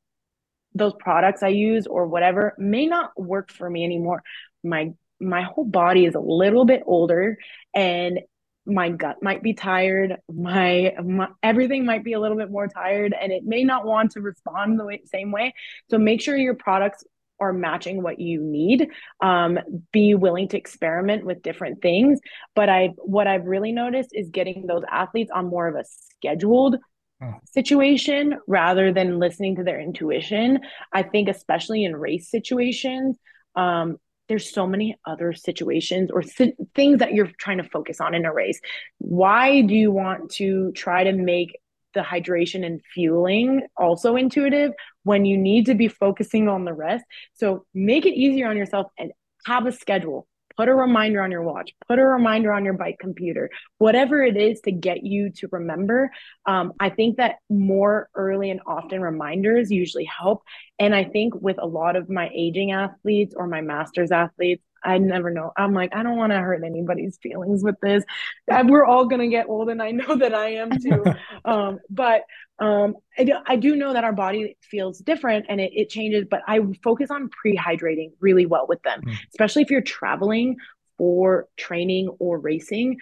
[0.74, 4.22] those products I use or whatever may not work for me anymore.
[4.62, 7.38] My my whole body is a little bit older
[7.74, 8.20] and
[8.66, 10.16] my gut might be tired.
[10.30, 14.12] My, my, everything might be a little bit more tired and it may not want
[14.12, 15.54] to respond the way, same way.
[15.90, 17.02] So make sure your products
[17.40, 18.88] are matching what you need.
[19.20, 19.58] Um,
[19.92, 22.20] be willing to experiment with different things.
[22.54, 26.76] But i what i've really noticed is getting those athletes on more of a scheduled
[27.22, 27.34] oh.
[27.44, 30.60] situation rather than listening to their intuition.
[30.92, 33.16] I think especially in race situations
[33.54, 38.24] um, there's so many other situations or things that you're trying to focus on in
[38.24, 38.60] a race.
[38.98, 41.58] Why do you want to try to make
[41.94, 44.72] the hydration and fueling also intuitive
[45.04, 47.04] when you need to be focusing on the rest?
[47.34, 49.12] So make it easier on yourself and
[49.46, 50.27] have a schedule
[50.58, 54.36] put a reminder on your watch, put a reminder on your bike computer, whatever it
[54.36, 56.10] is to get you to remember.
[56.46, 60.42] Um, I think that more early and often reminders usually help.
[60.80, 64.98] And I think with a lot of my aging athletes or my master's athletes, I
[64.98, 65.52] never know.
[65.56, 68.04] I'm like, I don't want to hurt anybody's feelings with this.
[68.48, 71.04] We're all going to get old, and I know that I am too.
[71.44, 72.22] um, but
[72.58, 76.26] um, I, do, I do know that our body feels different and it, it changes,
[76.28, 79.14] but I focus on pre hydrating really well with them, mm.
[79.30, 80.56] especially if you're traveling
[80.96, 82.98] for training or racing.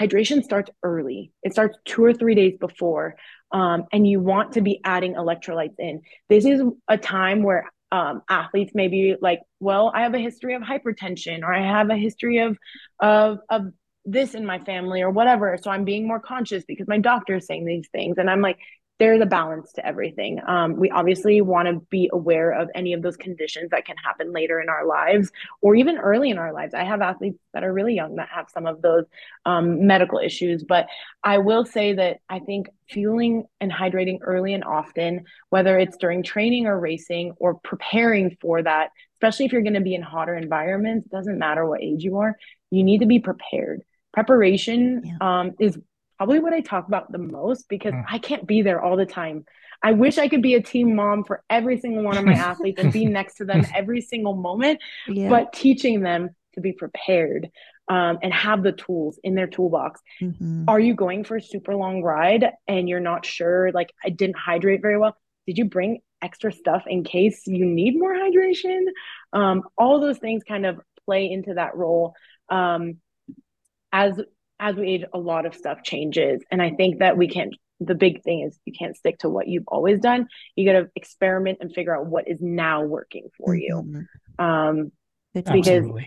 [0.00, 3.16] Hydration starts early, it starts two or three days before.
[3.50, 6.00] Um, and you want to be adding electrolytes in.
[6.30, 10.54] This is a time where um, athletes may be like, well, I have a history
[10.54, 12.56] of hypertension, or I have a history of
[13.00, 13.66] of of
[14.04, 15.56] this in my family, or whatever.
[15.62, 18.58] So I'm being more conscious because my doctor is saying these things, and I'm like,
[18.98, 20.40] there's a balance to everything.
[20.46, 24.32] Um, we obviously want to be aware of any of those conditions that can happen
[24.32, 26.72] later in our lives or even early in our lives.
[26.72, 29.04] I have athletes that are really young that have some of those
[29.44, 30.86] um, medical issues, but
[31.24, 36.22] I will say that I think fueling and hydrating early and often, whether it's during
[36.22, 40.36] training or racing or preparing for that, especially if you're going to be in hotter
[40.36, 42.36] environments, doesn't matter what age you are,
[42.70, 43.82] you need to be prepared.
[44.12, 45.40] Preparation yeah.
[45.40, 45.78] um, is
[46.22, 48.04] probably what I talk about the most because mm.
[48.08, 49.44] I can't be there all the time.
[49.82, 52.80] I wish I could be a team mom for every single one of my athletes
[52.80, 55.28] and be next to them every single moment, yeah.
[55.28, 57.50] but teaching them to be prepared
[57.88, 60.00] um, and have the tools in their toolbox.
[60.20, 60.66] Mm-hmm.
[60.68, 64.38] Are you going for a super long ride and you're not sure, like, I didn't
[64.38, 65.16] hydrate very well?
[65.48, 68.82] Did you bring extra stuff in case you need more hydration?
[69.32, 72.14] Um, all those things kind of play into that role.
[72.48, 72.98] Um,
[73.92, 74.20] as
[74.62, 76.40] as we age, a lot of stuff changes.
[76.50, 79.48] And I think that we can't, the big thing is you can't stick to what
[79.48, 80.28] you've always done.
[80.54, 83.74] You got to experiment and figure out what is now working for you.
[83.84, 84.44] Mm-hmm.
[84.44, 84.92] Um,
[85.34, 86.06] because, you-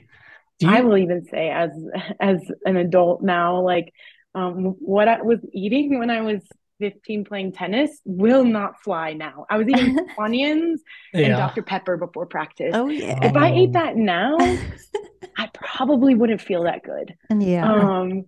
[0.66, 1.72] I will even say as
[2.18, 3.92] as an adult now, like
[4.34, 6.42] um, what I was eating when I was
[6.80, 9.46] 15 playing tennis will not fly now.
[9.50, 10.78] I was eating Funyuns
[11.14, 11.26] yeah.
[11.26, 11.62] and Dr.
[11.62, 12.72] Pepper before practice.
[12.74, 13.20] Oh yeah.
[13.22, 14.38] If I ate that now,
[15.38, 17.16] I probably wouldn't feel that good.
[17.38, 17.70] Yeah.
[17.70, 18.26] Um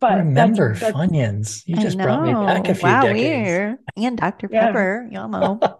[0.00, 1.62] but remember that's, that's, Funyuns.
[1.66, 3.48] You just brought me back a few wow, decades.
[3.48, 4.48] We're, and Dr.
[4.48, 5.18] Pepper, yeah.
[5.18, 5.78] Yamo.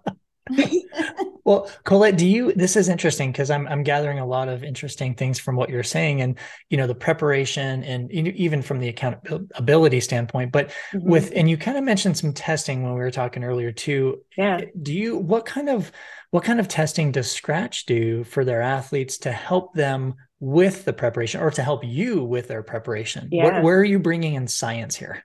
[1.44, 2.52] well, Colette, do you?
[2.52, 5.82] This is interesting because I'm I'm gathering a lot of interesting things from what you're
[5.82, 6.38] saying, and
[6.70, 10.52] you know the preparation, and even from the accountability standpoint.
[10.52, 11.08] But mm-hmm.
[11.08, 14.22] with and you kind of mentioned some testing when we were talking earlier too.
[14.36, 14.60] Yeah.
[14.80, 15.16] Do you?
[15.16, 15.90] What kind of
[16.30, 20.92] what kind of testing does Skratch do for their athletes to help them with the
[20.92, 23.28] preparation, or to help you with their preparation?
[23.30, 23.44] Yeah.
[23.44, 25.24] What, where are you bringing in science here?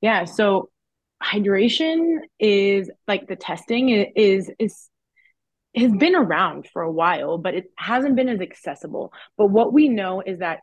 [0.00, 0.24] Yeah.
[0.24, 0.70] So
[1.22, 4.88] hydration is like the testing is is
[5.76, 9.12] has been around for a while, but it hasn't been as accessible.
[9.36, 10.60] But what we know is that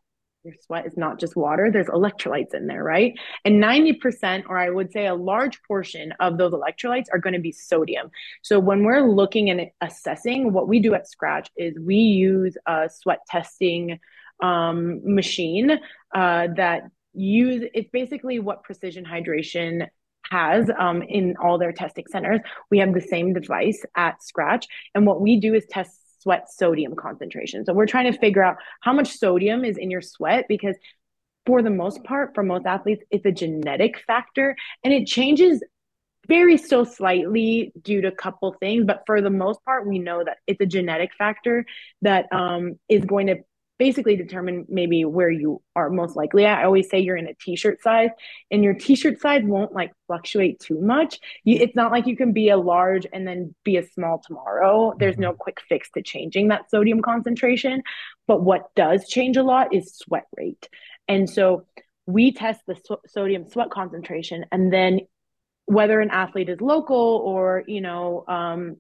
[0.48, 3.14] your sweat is not just water, there's electrolytes in there, right?
[3.46, 7.40] And 90%, or I would say a large portion of those electrolytes are going to
[7.40, 8.10] be sodium.
[8.42, 12.90] So when we're looking and assessing, what we do at Skratch is we use a
[12.90, 14.00] sweat testing
[14.42, 15.72] um, machine
[16.16, 16.84] uh, that
[17.14, 19.88] use it's basically what precision hydration
[20.30, 22.40] has um, in all their testing centers.
[22.70, 24.66] We have the same device at Skratch.
[24.94, 27.66] And what we do is test sweat sodium concentration.
[27.66, 30.76] So we're trying to figure out how much sodium is in your sweat because
[31.46, 35.64] for the most part, for most athletes, it's a genetic factor and it changes
[36.28, 40.24] very so slightly due to a couple things but for the most part we know
[40.24, 41.66] that it's a genetic factor
[42.02, 43.38] that um, is going to
[43.78, 46.60] basically determine maybe where you are most likely at.
[46.60, 48.10] I always say you're in a t-shirt size
[48.50, 51.20] and your t-shirt size won't like fluctuate too much.
[51.44, 54.94] You, it's not like you can be a large and then be a small tomorrow.
[54.98, 55.38] There's no mm-hmm.
[55.38, 57.84] quick fix to changing that sodium concentration.
[58.26, 60.70] But what does change a lot is sweat rate.
[61.08, 61.66] And so
[62.06, 65.02] we test the so- sodium sweat concentration and then
[65.66, 68.78] whether an athlete is local or, you know, um,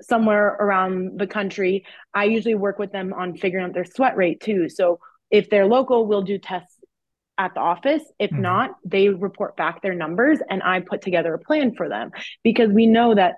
[0.00, 1.84] somewhere around the country,
[2.14, 4.68] I usually work with them on figuring out their sweat rate too.
[4.68, 6.78] So if they're local, we'll do tests
[7.36, 8.02] at the office.
[8.18, 8.42] If mm-hmm.
[8.42, 12.10] not, they report back their numbers and I put together a plan for them
[12.42, 13.36] because we know that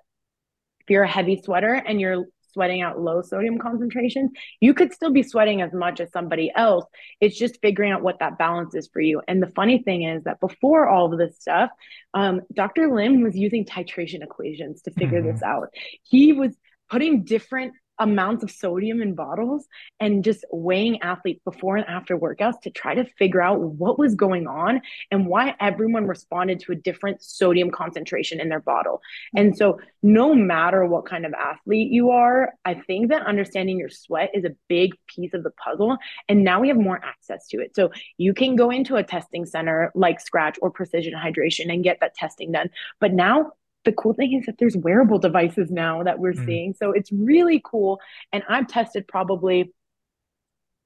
[0.80, 5.10] if you're a heavy sweater and you're sweating out low sodium concentrations, you could still
[5.10, 6.84] be sweating as much as somebody else.
[7.20, 9.22] It's just figuring out what that balance is for you.
[9.28, 11.70] And the funny thing is that before all of this stuff,
[12.14, 12.92] um, Dr.
[12.92, 15.32] Lim was using titration equations to figure mm-hmm.
[15.32, 15.68] this out.
[16.02, 16.56] He was
[16.90, 19.68] putting different amounts of sodium in bottles
[20.00, 24.14] and just weighing athletes before and after workouts to try to figure out what was
[24.14, 29.00] going on and why everyone responded to a different sodium concentration in their bottle.
[29.36, 33.90] And so, no matter what kind of athlete you are, I think that understanding your
[33.90, 35.98] sweat is a big piece of the puzzle.
[36.28, 37.76] And now we have more access to it.
[37.76, 42.00] So, you can go into a testing center like Skratch or Precision Hydration and get
[42.00, 42.70] that testing done.
[42.98, 43.52] But now
[43.84, 46.44] the cool thing is that there's wearable devices now that we're mm.
[46.44, 46.74] seeing.
[46.74, 48.00] So it's really cool.
[48.32, 49.72] And I've tested probably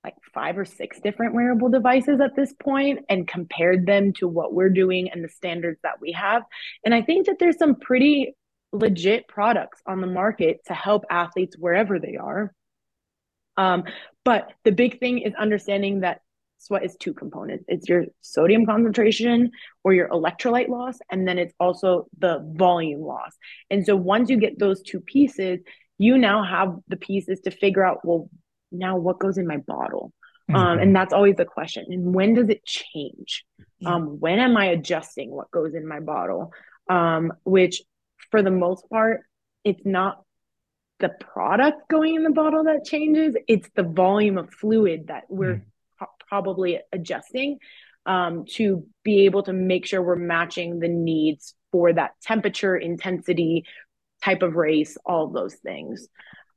[0.05, 4.53] like five or six different wearable devices at this point and compared them to what
[4.53, 6.43] we're doing and the standards that we have.
[6.85, 8.35] And I think that there's some pretty
[8.73, 12.53] legit products on the market to help athletes wherever they are.
[13.57, 13.85] Um,
[14.25, 16.21] but the big thing is understanding that
[16.59, 17.65] sweat is two components.
[17.69, 19.51] It's your sodium concentration
[19.83, 23.33] or your electrolyte loss and then it's also the volume loss.
[23.71, 25.61] And so once you get those two pieces
[25.99, 28.29] you now have the pieces to figure out well
[28.73, 30.13] now what goes in my bottle?
[30.49, 30.67] Um, mm-hmm.
[30.67, 31.87] um, and that's always the question.
[31.89, 33.45] And when does it change?
[33.79, 33.95] Yeah.
[33.95, 36.53] um, when am i adjusting what goes in my bottle?
[36.89, 37.83] Um, which
[38.31, 39.23] for the most part
[39.65, 40.23] it's not
[41.01, 45.55] the product going in the bottle that changes it's the volume of fluid that we're
[45.55, 45.63] mm
[46.29, 47.59] probably adjusting
[48.07, 53.65] um, to be able to make sure we're matching the needs for that temperature, intensity,
[54.23, 56.09] type of race, all of those things.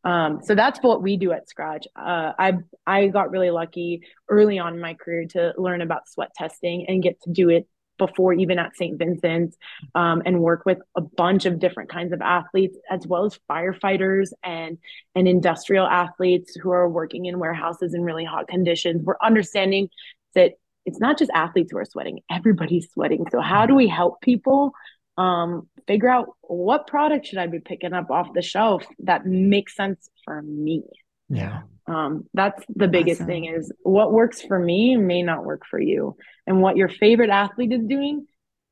[0.03, 1.85] Um, so that's what we do at Skratch.
[1.95, 2.53] Uh, I
[2.85, 7.03] I got really lucky early on in my career to learn about sweat testing and
[7.03, 8.97] get to do it before even at St.
[8.97, 9.57] Vincent's
[9.95, 14.29] um, and work with a bunch of different kinds of athletes as well as firefighters
[14.43, 14.77] and
[15.15, 19.03] and industrial athletes who are working in warehouses in really hot conditions.
[19.03, 19.89] We're understanding
[20.35, 20.53] that
[20.85, 23.25] it's not just athletes who are sweating, everybody's sweating.
[23.31, 24.71] So how do we help people
[25.17, 29.75] um, figure out what product should I be picking up off the shelf that makes
[29.75, 30.83] sense for me?
[31.29, 31.61] Yeah.
[31.87, 33.27] Um, that's the biggest awesome.
[33.27, 36.17] thing is what works for me may not work for you.
[36.45, 38.27] And what your favorite athlete is doing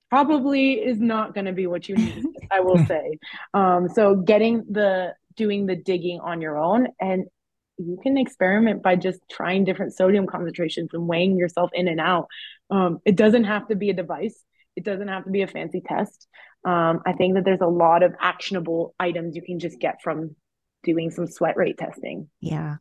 [0.09, 3.17] probably is not going to be what you need, I will say.
[3.53, 7.25] Um, so getting the doing the digging on your own and
[7.77, 12.27] you can experiment by just trying different sodium concentrations and weighing yourself in and out.
[12.69, 14.41] Um, it doesn't have to be a device.
[14.75, 16.27] It doesn't have to be a fancy test.
[16.65, 20.35] Um, I think that there's a lot of actionable items you can just get from
[20.85, 22.29] doing some sweat rate testing.
[22.39, 22.75] Yeah,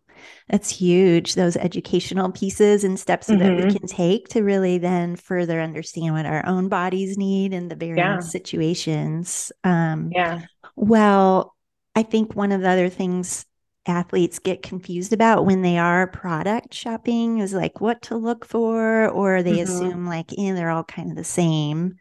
[0.48, 1.34] that's huge.
[1.34, 3.40] Those educational pieces and steps mm-hmm.
[3.40, 3.76] that we mm-hmm.
[3.76, 7.98] can take to really then further understand what our own bodies need in the various
[7.98, 8.20] yeah.
[8.20, 9.50] situations.
[9.64, 10.42] Um, yeah.
[10.76, 11.54] Well,
[11.96, 13.46] I think one of the other things
[13.86, 19.08] athletes get confused about when they are product shopping is like what to look for,
[19.08, 19.62] or they mm-hmm.
[19.62, 21.96] assume like, eh, they're all kind of the same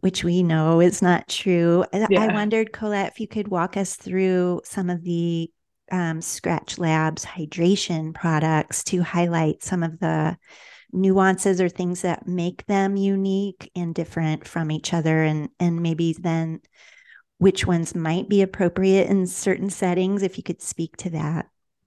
[0.00, 1.84] which we know is not true.
[1.92, 2.20] Yeah.
[2.20, 5.50] I wondered, Colette, if you could walk us through some of the
[5.90, 10.36] um, Skratch Labs hydration products to highlight some of the
[10.92, 16.14] nuances or things that make them unique and different from each other, and and maybe
[16.18, 16.60] then
[17.38, 20.22] which ones might be appropriate in certain settings.
[20.22, 21.46] If you could speak to that.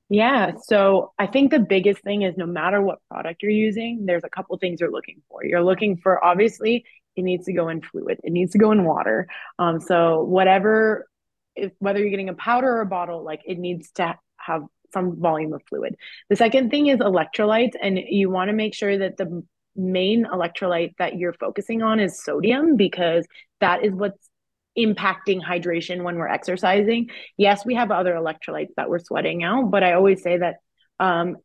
[0.09, 0.51] Yeah.
[0.63, 4.29] So I think the biggest thing is no matter what product you're using, there's a
[4.29, 5.45] couple things you're looking for.
[5.45, 6.83] You're looking for obviously
[7.15, 8.19] it needs to go in fluid.
[8.23, 9.27] It needs to go in water.
[9.59, 11.07] Um, so whatever,
[11.55, 15.19] if, whether you're getting a powder or a bottle, like it needs to have some
[15.19, 15.95] volume of fluid.
[16.29, 19.43] The second thing is electrolytes, and you want to make sure that the
[19.75, 23.25] main electrolyte that you're focusing on is sodium because
[23.61, 24.29] that is what's
[24.77, 27.09] impacting hydration when we're exercising.
[27.37, 30.55] Yes, we have other electrolytes that we're sweating out, but I always say that
[30.99, 31.37] um,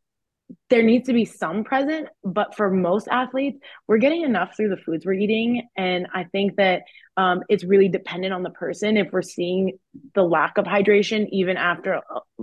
[0.71, 4.77] there needs to be some present, but for most athletes, we're getting enough through the
[4.77, 5.69] foods we're eating.
[5.77, 6.83] And I think that
[7.17, 8.97] um, it's really dependent on the person.
[8.97, 9.79] If we're seeing
[10.15, 12.01] the lack of hydration even after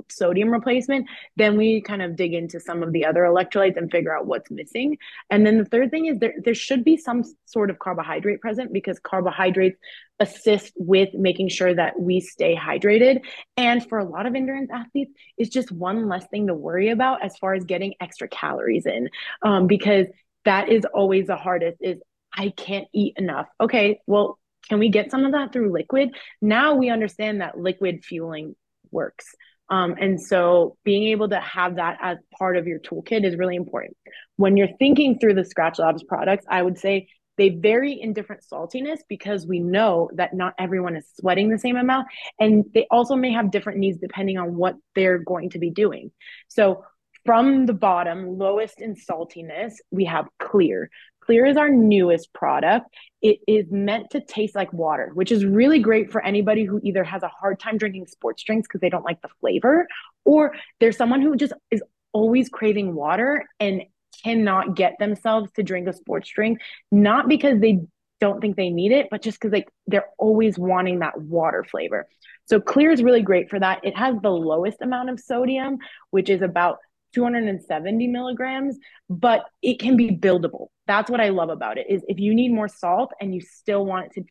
[0.10, 4.16] sodium replacement, then we kind of dig into some of the other electrolytes and figure
[4.16, 4.98] out what's missing.
[5.30, 8.74] And then the third thing is there, there should be some sort of carbohydrate present
[8.74, 9.78] because carbohydrates
[10.20, 13.22] assist with making sure that we stay hydrated.
[13.58, 17.24] And for a lot of endurance athletes, it's just one less thing to worry about
[17.24, 19.10] as far as getting extra calories in
[19.44, 20.08] um, because
[20.46, 22.00] that is always the hardest is
[22.36, 23.48] I can't eat enough.
[23.62, 24.40] Okay, well,
[24.70, 26.10] can we get some of that through liquid?
[26.42, 28.56] Now we understand that liquid fueling
[28.92, 29.26] works.
[29.70, 33.56] Um, and so being able to have that as part of your toolkit is really
[33.56, 33.98] important.
[34.36, 37.08] When you're thinking through the Skratch Labs products, I would say
[37.38, 41.78] they vary in different saltiness because we know that not everyone is sweating the same
[41.78, 42.08] amount.
[42.40, 46.12] And they also may have different needs depending on what they're going to be doing.
[46.48, 46.84] So
[47.26, 50.90] from the bottom, lowest in saltiness, we have clear.
[51.26, 52.88] Clear is our newest product.
[53.22, 57.04] It is meant to taste like water, which is really great for anybody who either
[57.04, 59.88] has a hard time drinking sports drinks because they don't like the flavor,
[60.26, 63.84] or there's someone who just is always craving water and
[64.24, 66.60] cannot get themselves to drink a sports drink,
[66.92, 67.80] not because they
[68.20, 72.08] don't think they need it, but just because like they're always wanting that water flavor.
[72.46, 73.80] So clear is really great for that.
[73.84, 75.78] It has the lowest amount of sodium,
[76.12, 76.80] which is about
[77.14, 78.78] 270 milligrams,
[79.10, 80.68] but it can be buildable.
[80.88, 83.86] That's what I love about it is if you need more salt and you still
[83.86, 84.26] want it to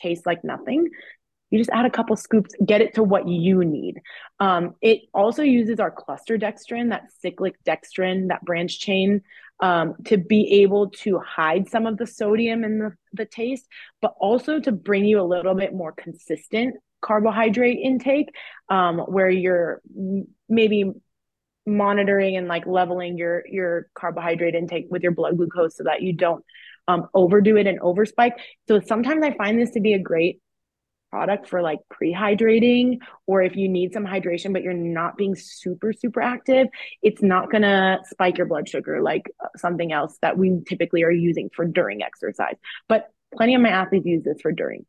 [0.00, 0.88] taste like nothing,
[1.50, 4.00] you just add a couple scoops, get it to what you need.
[4.40, 9.22] Um, it also uses our cluster dextrin, that cyclic dextrin, that branch chain,
[9.60, 13.66] um, to be able to hide some of the sodium in the, the taste,
[14.02, 18.30] but also to bring you a little bit more consistent carbohydrate intake,
[18.68, 19.80] um, where you're
[20.48, 20.92] maybe
[21.66, 26.12] monitoring and like leveling your your carbohydrate intake with your blood glucose so that you
[26.12, 26.44] don't
[26.88, 28.32] um, overdo it and overspike.
[28.68, 30.40] So sometimes I find this to be a great
[31.10, 35.92] product for like pre-hydrating or if you need some hydration but you're not being super
[35.92, 36.66] super active
[37.00, 41.04] it's not going to spike your blood sugar like uh, something else that we typically
[41.04, 42.56] are using for during exercise
[42.88, 44.84] but plenty of my athletes use this for during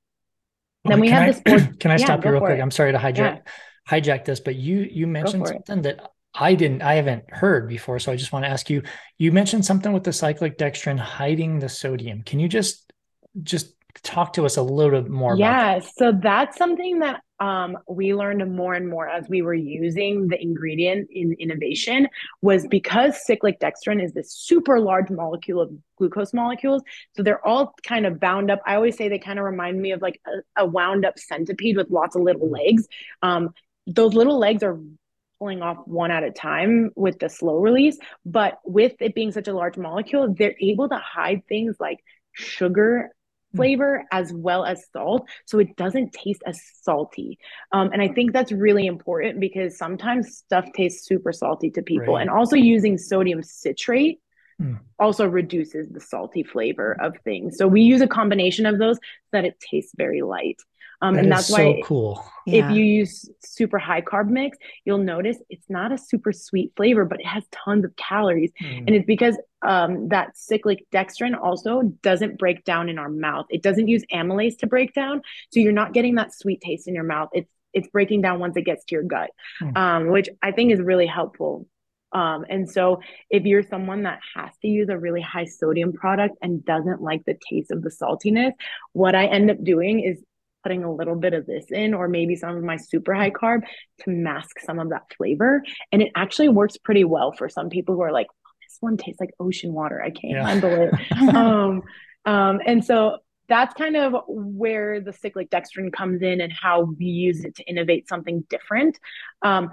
[0.86, 2.62] then we have I, this can i stop you real quick it.
[2.62, 3.40] i'm sorry to hijack yeah.
[3.90, 5.84] hijack this but you you mentioned something it.
[5.84, 8.00] that I didn't, I haven't heard before.
[8.00, 8.84] So I just want to ask you,
[9.18, 12.22] you mentioned something with the cyclic dextrin hiding the sodium.
[12.24, 12.92] Can you just,
[13.42, 13.74] just
[14.04, 15.90] talk to us a little bit more yeah, that?
[15.98, 20.42] so that's something that um, we learned more and more as we were using the
[20.42, 22.08] ingredient in innovation
[22.42, 26.82] was because cyclic dextrin is this super large molecule of glucose molecules.
[27.16, 28.62] So they're all kind of bound up.
[28.66, 31.78] I always say they kind of remind me of like a, a wound up centipede
[31.78, 32.88] with lots of little legs.
[33.22, 33.54] Um,
[33.86, 34.80] those little legs are
[35.40, 37.98] pulling off one at a time with the slow release.
[38.26, 42.00] But with it being such a large molecule, they're able to hide things like
[42.34, 43.10] sugar
[43.52, 43.58] hmm.
[43.58, 47.40] flavor as well as salt so it doesn't taste as salty
[47.72, 52.14] um, and i think that's really important because sometimes stuff tastes super salty to people
[52.14, 52.22] right.
[52.22, 54.20] and also using sodium citrate
[54.62, 54.80] mm.
[55.00, 57.58] also reduces the salty flavor of things.
[57.58, 59.02] So we use a combination of those so
[59.34, 60.62] that it tastes very light.
[61.02, 62.24] Um, that and that's so why cool.
[62.48, 67.04] If you use super high carb mix, you'll notice it's not a super sweet flavor,
[67.04, 68.52] but it has tons of calories.
[68.62, 68.78] Mm.
[68.88, 73.48] And it's because um, that cyclic dextrin also doesn't break down in our mouth.
[73.50, 75.24] It doesn't use amylase to break down.
[75.52, 77.30] So you're not getting that sweet taste in your mouth.
[77.34, 79.30] It's it's breaking down once it gets to your gut,
[79.62, 79.76] mm.
[79.78, 81.68] um, which I think is really helpful.
[82.14, 86.38] Um, and so if you're someone that has to use a really high sodium product
[86.42, 88.54] and doesn't like the taste of the saltiness,
[88.94, 90.24] what I end up doing is
[90.68, 93.62] putting a little bit of this in or maybe some of my super high carb
[94.02, 95.64] to mask some of that flavor.
[95.94, 98.98] And it actually works pretty well for some people who are like, oh, this one
[98.98, 100.02] tastes like ocean water.
[100.02, 100.46] I can't yeah.
[100.46, 101.12] handle it.
[101.36, 101.84] um,
[102.26, 107.06] um, and so that's kind of where the cyclic dextrin comes in and how we
[107.06, 109.00] use it to innovate something different.
[109.44, 109.70] Um,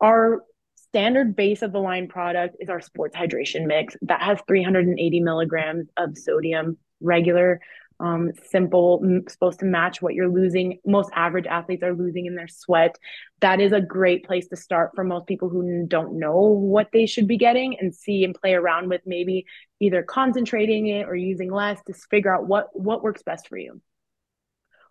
[0.00, 0.44] our
[0.76, 5.88] standard base of the line product is our sports hydration mix that has 380 milligrams
[5.96, 7.60] of sodium regular
[8.00, 10.78] um, simple, supposed to match what you're losing.
[10.86, 12.96] Most average athletes are losing in their sweat.
[13.40, 17.06] That is a great place to start for most people who don't know what they
[17.06, 19.46] should be getting and see and play around with maybe
[19.80, 23.80] either concentrating it or using less to figure out what what works best for you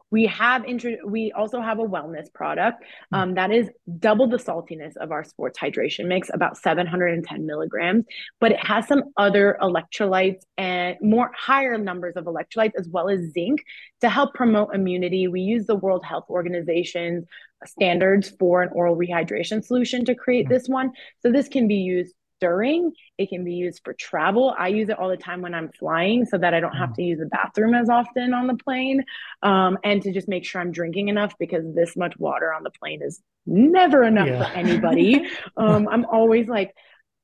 [0.09, 3.15] we have intro- we also have a wellness product hmm.
[3.15, 8.05] um, that is double the saltiness of our sports hydration mix about 710 milligrams
[8.39, 13.31] but it has some other electrolytes and more higher numbers of electrolytes as well as
[13.31, 13.63] zinc
[14.01, 17.25] to help promote immunity we use the world health organization's
[17.65, 20.53] standards for an oral rehydration solution to create hmm.
[20.53, 20.91] this one
[21.21, 22.93] so this can be used during.
[23.17, 24.55] It can be used for travel.
[24.57, 26.95] I use it all the time when I'm flying so that I don't have mm.
[26.95, 29.03] to use the bathroom as often on the plane.
[29.43, 32.71] Um, and to just make sure I'm drinking enough because this much water on the
[32.71, 34.45] plane is never enough yeah.
[34.45, 35.27] for anybody.
[35.57, 36.73] um, I'm always like,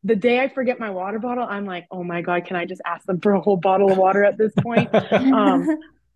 [0.03, 2.81] the day I forget my water bottle, I'm like, oh my God, can I just
[2.85, 4.93] ask them for a whole bottle of water at this point?
[5.11, 5.65] um,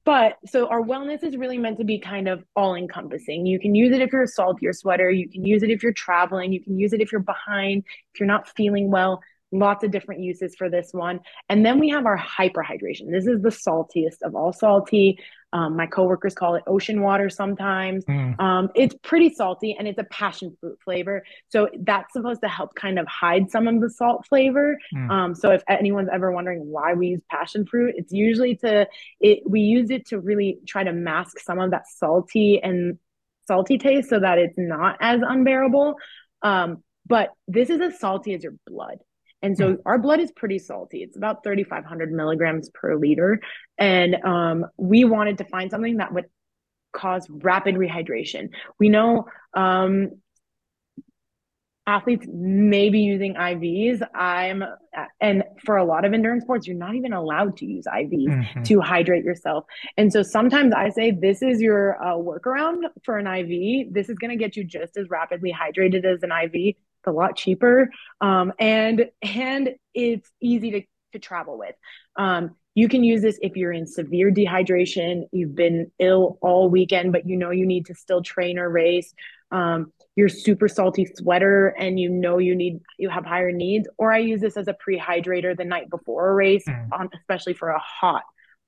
[0.07, 3.45] but so our wellness is really meant to be kind of all encompassing.
[3.45, 5.11] You can use it if you're a saltier sweater.
[5.11, 6.53] You can use it if you're traveling.
[6.53, 7.83] You can use it if you're behind,
[8.13, 9.21] if you're not feeling well
[9.51, 11.21] lots of different uses for this one.
[11.49, 13.11] And then we have our hyperhydration.
[13.11, 15.19] This is the saltiest of all salty.
[15.53, 18.03] Um, my coworkers call it ocean water sometimes.
[18.05, 18.37] Mm.
[18.39, 21.23] Um, it's pretty salty and it's a passion fruit flavor.
[21.47, 24.77] So that's supposed to help kind of hide some of the salt flavor.
[24.93, 25.09] Mm.
[25.09, 28.87] Um, so if anyone's ever wondering why we use passion fruit, it's usually to
[29.21, 32.99] it we use it to really try to mask some of that salty and
[33.47, 35.95] salty taste so that it's not as unbearable.
[36.41, 38.97] Um, but this is as salty as your blood.
[39.41, 39.77] And so mm.
[39.85, 41.03] our blood is pretty salty.
[41.03, 43.39] It's about 3,500 milligrams per liter.
[43.77, 46.25] And um, we wanted to find something that would
[46.91, 48.49] cause rapid rehydration.
[48.79, 50.11] We know um,
[51.85, 54.01] athletes may be using IVs.
[54.13, 54.63] I'm,
[55.21, 58.63] and for a lot of endurance sports, you're not even allowed to use IVs mm-hmm.
[58.63, 59.65] to hydrate yourself.
[59.95, 63.93] And so sometimes I say, this is your uh, workaround for an IV.
[63.93, 66.75] This is going to get you just as rapidly hydrated as an IV
[67.07, 67.89] a lot cheaper
[68.21, 70.81] um, and and it's easy to,
[71.13, 71.75] to travel with
[72.17, 77.11] um, you can use this if you're in severe dehydration you've been ill all weekend
[77.11, 79.13] but you know you need to still train or race
[79.51, 84.11] um, you're super salty sweater and you know you need you have higher needs or
[84.11, 86.87] i use this as a pre-hydrator the night before a race mm.
[86.91, 88.23] on, especially for a hot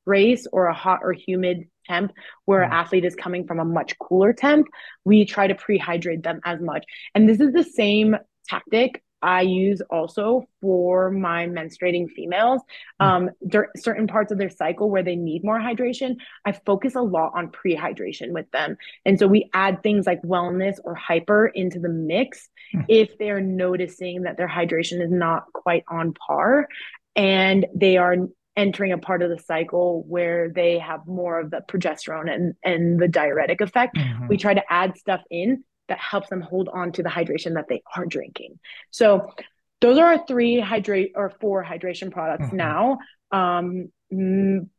[0.05, 2.11] race or a hot or humid temp
[2.45, 2.65] where mm.
[2.65, 4.67] an athlete is coming from a much cooler temp
[5.05, 6.85] we try to pre-hydrate them as much
[7.15, 8.15] and this is the same
[8.47, 12.61] tactic I use also for my menstruating females.
[12.99, 13.05] Hmm.
[13.05, 13.29] Um,
[13.75, 17.49] certain parts of their cycle where they need more hydration, I focus a lot on
[17.49, 22.49] pre-hydration with them, and so we add things like wellness or hyper into the mix
[22.73, 22.85] mm.
[22.87, 26.67] if they're noticing that their hydration is not quite on par,
[27.15, 28.15] and they are
[28.59, 32.99] entering a part of the cycle where they have more of the progesterone and and
[32.99, 33.95] the diuretic effect.
[33.95, 34.27] Mm-hmm.
[34.27, 37.67] We try to add stuff in that helps them hold on to the hydration that
[37.69, 38.59] they are drinking.
[38.91, 39.31] So
[39.79, 42.57] those are our three hydrate or four hydration products mm-hmm.
[42.57, 42.97] now.
[43.31, 43.91] Um,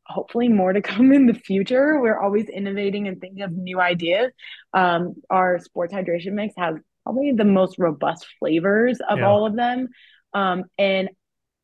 [0.07, 1.99] hopefully more to come in the future.
[2.01, 4.31] We're always innovating and thinking of new ideas.
[4.75, 9.27] Um, our sports hydration mix has probably the most robust flavors of yeah.
[9.27, 9.89] all of them.
[10.35, 11.09] Um, and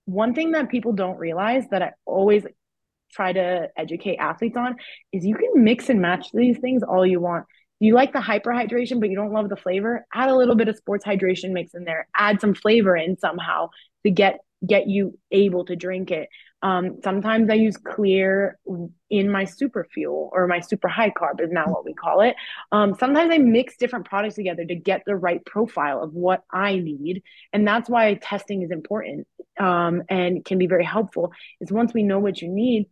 [0.06, 2.44] one thing that people don't realize that I always
[3.12, 4.76] try to educate athletes on
[5.12, 7.44] is you can mix and match these things all you want
[7.78, 10.76] you like the hyperhydration, but you don't love the flavor, add a little bit of
[10.76, 12.08] sports hydration mix in there.
[12.14, 13.68] Add some flavor in somehow
[14.04, 16.28] to get get you able to drink it.
[16.62, 18.58] Um, sometimes I use clear
[19.10, 22.34] in my super fuel or my super high carb is now what we call it.
[22.72, 26.76] Um, sometimes I mix different products together to get the right profile of what I
[26.78, 27.22] need.
[27.52, 29.26] And that's why testing is important.
[29.58, 32.90] Um, and can be very helpful is once we know what you need,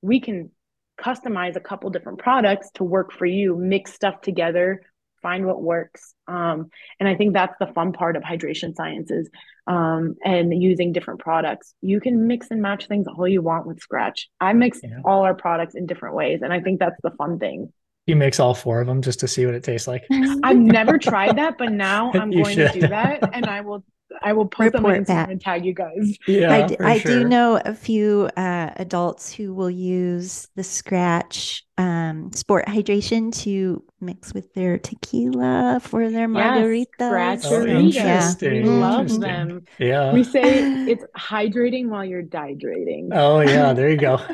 [0.00, 0.50] we can
[0.98, 4.82] customize a couple different products to work for you, mix stuff together,
[5.22, 6.14] find what works.
[6.26, 9.28] Um, and I think that's the fun part of hydration sciences
[9.66, 11.74] um, and using different products.
[11.80, 14.22] You can mix and match things all you want with Skratch.
[14.40, 15.00] I mix yeah.
[15.04, 17.72] all our products in different ways, and I think that's the fun thing.
[18.06, 20.04] You mix all four of them just to see what it tastes like.
[20.42, 22.72] I've never tried that, but now I'm going should.
[22.72, 23.84] to do that, and I will
[24.22, 26.16] I will post Report on Instagram and tag you guys.
[26.26, 27.22] Yeah, I, d- I sure.
[27.22, 33.84] do know a few uh, adults who will use the Skratch um, Sport Hydration to
[34.00, 36.86] mix with their tequila for their margaritas.
[36.98, 38.62] Yes, oh, interesting.
[38.62, 39.64] We love them.
[39.78, 40.42] Yeah, we say
[40.88, 43.10] it's hydrating while you're dehydrating.
[43.12, 44.20] Oh yeah, there you go.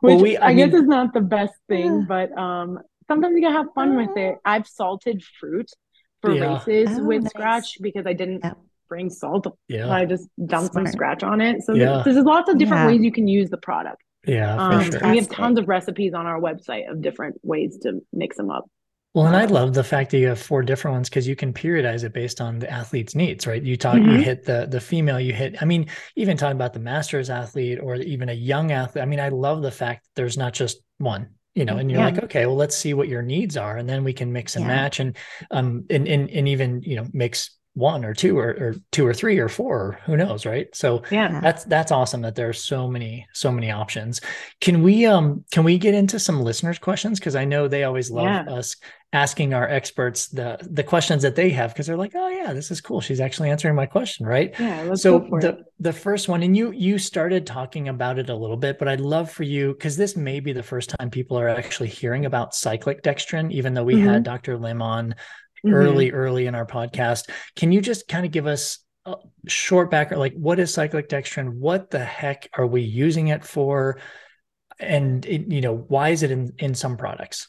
[0.00, 3.34] Which well, we, I, I mean, guess is not the best thing, but um, sometimes
[3.34, 4.36] you gotta have fun with it.
[4.44, 5.70] I've salted fruit
[6.24, 6.54] for yeah.
[6.66, 7.32] races oh, with nice.
[7.32, 8.54] Skratch because I didn't yeah.
[8.88, 9.46] bring salt.
[9.68, 9.90] Yeah.
[9.90, 10.88] I just dumped Smart.
[10.88, 11.62] some Skratch on it.
[11.62, 11.84] So yeah.
[11.84, 12.86] there's, there's lots of different yeah.
[12.88, 14.02] ways you can use the product.
[14.26, 15.00] Yeah, um, sure.
[15.10, 18.64] We have tons of recipes on our website of different ways to mix them up.
[19.12, 21.52] Well, and I love the fact that you have four different ones because you can
[21.52, 23.62] periodize it based on the athlete's needs, right?
[23.62, 24.10] You talk, mm-hmm.
[24.10, 25.62] you hit the the female, you hit.
[25.62, 29.02] I mean, even talking about the masters athlete or even a young athlete.
[29.02, 32.00] I mean, I love the fact that there's not just one you know and you're
[32.00, 32.06] yeah.
[32.06, 34.64] like okay well let's see what your needs are and then we can mix and
[34.64, 34.68] yeah.
[34.68, 35.16] match and
[35.50, 39.12] um and, and and even you know mix one or two or, or two or
[39.12, 40.74] three or four who knows right?
[40.74, 41.40] So yeah.
[41.40, 44.20] That's that's awesome that there's so many so many options.
[44.60, 47.18] Can we um can we get into some listeners questions?
[47.18, 48.44] Because i know they always love yeah.
[48.52, 48.76] us
[49.12, 52.70] asking our experts the the questions that they have because they're like oh yeah this
[52.70, 53.00] is cool.
[53.00, 54.54] She's actually answering my question right?
[54.58, 55.58] Yeah let's so go for the it.
[55.80, 59.00] the first one and you you started talking about it a little bit but i'd
[59.00, 62.54] love for you because this may be the first time people are actually hearing about
[62.54, 64.08] cyclic dextrin even though we mm-hmm.
[64.08, 65.14] had dr lim on
[65.64, 65.74] mm-hmm.
[65.74, 67.30] early, early in our podcast.
[67.56, 69.14] Can you just kind of give us a
[69.46, 70.20] short background?
[70.20, 71.54] Like, what is cyclic dextrin?
[71.54, 74.00] What the heck are we using it for?
[74.78, 77.48] And it, you know, why is it in in some products?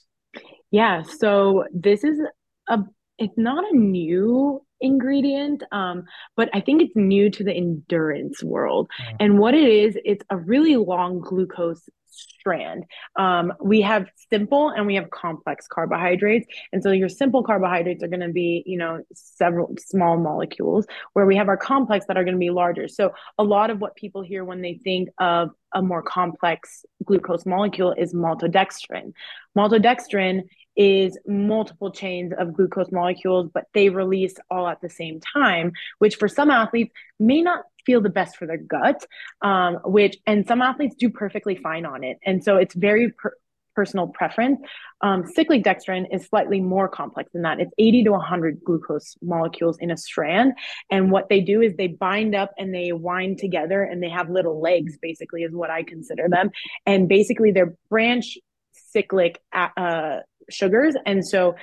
[0.72, 2.20] Yeah, so this is
[2.68, 2.80] a
[3.18, 6.03] it's not a new ingredient um,
[6.36, 9.16] but i think it's new to the endurance world mm.
[9.22, 12.86] and what it is it's a really long glucose strand.
[13.18, 16.47] Um, we have simple and we have complex carbohydrates.
[16.72, 21.26] And so your simple carbohydrates are going to be, you know, several small molecules, where
[21.26, 22.88] we have our complex that are going to be larger.
[22.88, 27.45] So a lot of what people hear when they think of a more complex glucose
[27.45, 29.13] molecule is maltodextrin.
[29.57, 30.43] Maltodextrin
[30.78, 36.18] is multiple chains of glucose molecules, but they release all at the same time, which
[36.18, 39.06] for some athletes may not feel the best for their gut,
[39.42, 42.18] um, which, and some athletes do perfectly fine on it.
[42.26, 43.36] And so it's very per-
[43.76, 44.62] personal preference.
[45.02, 47.60] Um, cyclic dextrin is slightly more complex than that.
[47.60, 50.54] It's 80 to 100 glucose molecules in a strand.
[50.90, 54.30] And what they do is they bind up and they wind together and they have
[54.30, 56.50] little legs, basically, is what I consider them.
[56.86, 58.38] And basically, they're branch
[58.72, 60.20] cyclic uh,
[60.50, 60.96] sugars.
[61.06, 61.56] And so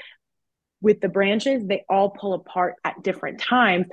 [0.83, 3.87] with the branches, they all pull apart at different times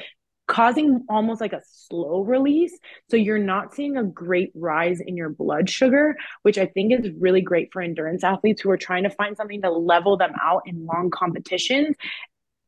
[0.50, 2.78] causing almost like a slow release.
[3.10, 7.12] So you're not seeing a great rise in your blood sugar, which I think is
[7.20, 10.64] really great for endurance athletes who are trying to find something to level them out
[10.66, 11.96] in long competitions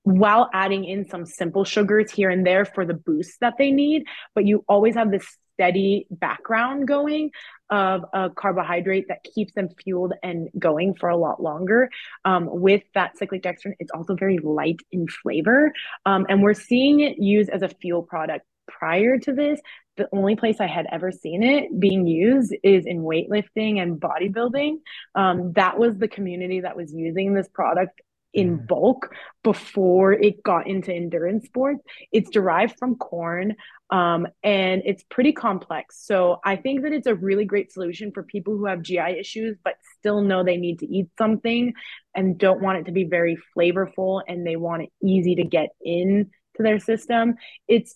[0.04, 4.04] while adding in some simple sugars here and there for the boost that they need.
[4.36, 7.32] But you always have this steady background going
[7.70, 11.90] of a carbohydrate that keeps them fueled and going for a lot longer.
[12.26, 15.74] Um, with that cyclic dextrin, it's also very light in flavor.
[16.06, 19.60] Um, and we're seeing it used as a fuel product prior to this.
[19.98, 24.78] The only place I had ever seen it being used is in weightlifting and bodybuilding.
[25.16, 28.02] Um, that was the community that was using this product
[28.34, 28.68] in mm.
[28.68, 29.14] bulk
[29.44, 31.82] before it got into endurance sports.
[32.12, 33.56] It's derived from corn
[33.90, 36.06] um, and it's pretty complex.
[36.06, 39.58] So I think that it's a really great solution for people who have GI issues
[39.64, 41.74] but still know they need to eat something
[42.16, 45.70] and don't want it to be very flavorful and they want it easy to get
[45.82, 47.36] in to their system.
[47.68, 47.96] It's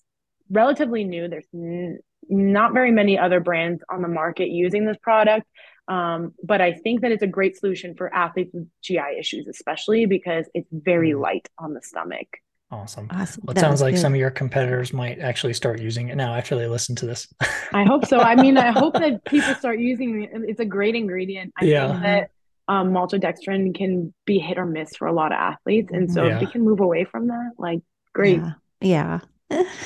[0.49, 1.27] relatively new.
[1.27, 5.47] There's n- not very many other brands on the market using this product.
[5.87, 10.05] Um, but I think that it's a great solution for athletes with GI issues, especially
[10.05, 11.21] because it's very mm.
[11.21, 12.27] light on the stomach.
[12.71, 13.07] Awesome.
[13.11, 13.43] Awesome.
[13.45, 14.01] Well, it that sounds like good.
[14.01, 17.27] some of your competitors might actually start using it now after they listen to this.
[17.73, 18.19] I hope so.
[18.19, 20.31] I mean, I hope that people start using it.
[20.33, 21.53] It's a great ingredient.
[21.59, 21.91] I yeah.
[21.91, 22.31] think that
[22.67, 25.91] um, maltodextrin can be hit or miss for a lot of athletes.
[25.93, 26.35] And so yeah.
[26.35, 27.81] if we can move away from that, like,
[28.13, 28.41] great.
[28.81, 29.19] Yeah.
[29.51, 29.63] yeah.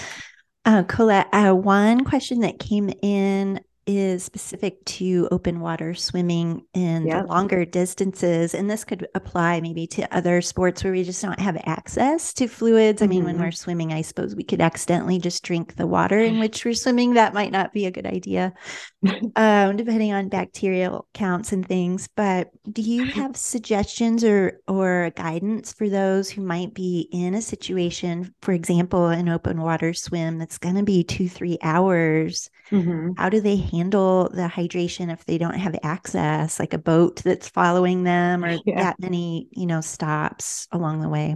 [0.66, 3.60] Uh, Colette, uh, one question that came in
[3.90, 7.28] is specific to open water swimming and yep.
[7.28, 8.54] longer distances.
[8.54, 12.48] And this could apply maybe to other sports where we just don't have access to
[12.48, 13.02] fluids.
[13.02, 13.40] I mean, mm-hmm.
[13.40, 16.76] when we're swimming, I suppose we could accidentally just drink the water in which we're
[16.76, 17.16] swimming.
[17.16, 18.54] That might not be a good idea,
[19.36, 22.08] um, depending on bacterial counts and things.
[22.16, 27.42] But do you have suggestions or, or guidance for those who might be in a
[27.42, 32.52] situation, for example, an open water swim that's going to be two, three hours?
[32.70, 33.14] Mm-hmm.
[33.18, 37.50] How do they handle the hydration if they don't have access, like a boat that's
[37.50, 38.84] following them or yeah.
[38.84, 41.36] that many, you know, stops along the way?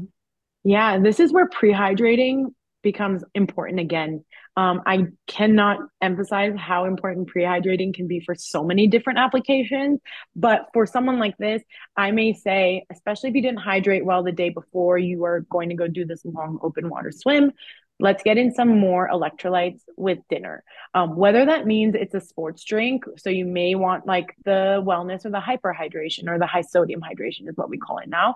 [0.63, 2.47] Yeah, this is where prehydrating
[2.83, 4.23] becomes important again.
[4.55, 9.99] Um, I cannot emphasize how important prehydrating can be for so many different applications.
[10.35, 11.63] But for someone like this,
[11.97, 15.69] I may say, especially if you didn't hydrate well the day before you are going
[15.69, 17.51] to go do this long open water swim,
[17.99, 20.63] let's get in some more electrolytes with dinner.
[20.93, 25.25] Um, whether that means it's a sports drink, so you may want like the wellness
[25.25, 28.35] or the hyperhydration or the high sodium hydration is what we call it now.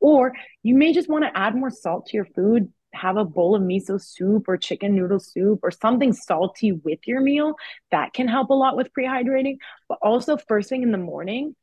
[0.00, 0.32] Or
[0.62, 3.62] you may just want to add more salt to your food, have a bowl of
[3.62, 7.54] miso soup or chicken noodle soup or something salty with your meal.
[7.90, 9.56] That can help a lot with prehydrating.
[9.88, 11.54] But also, first thing in the morning,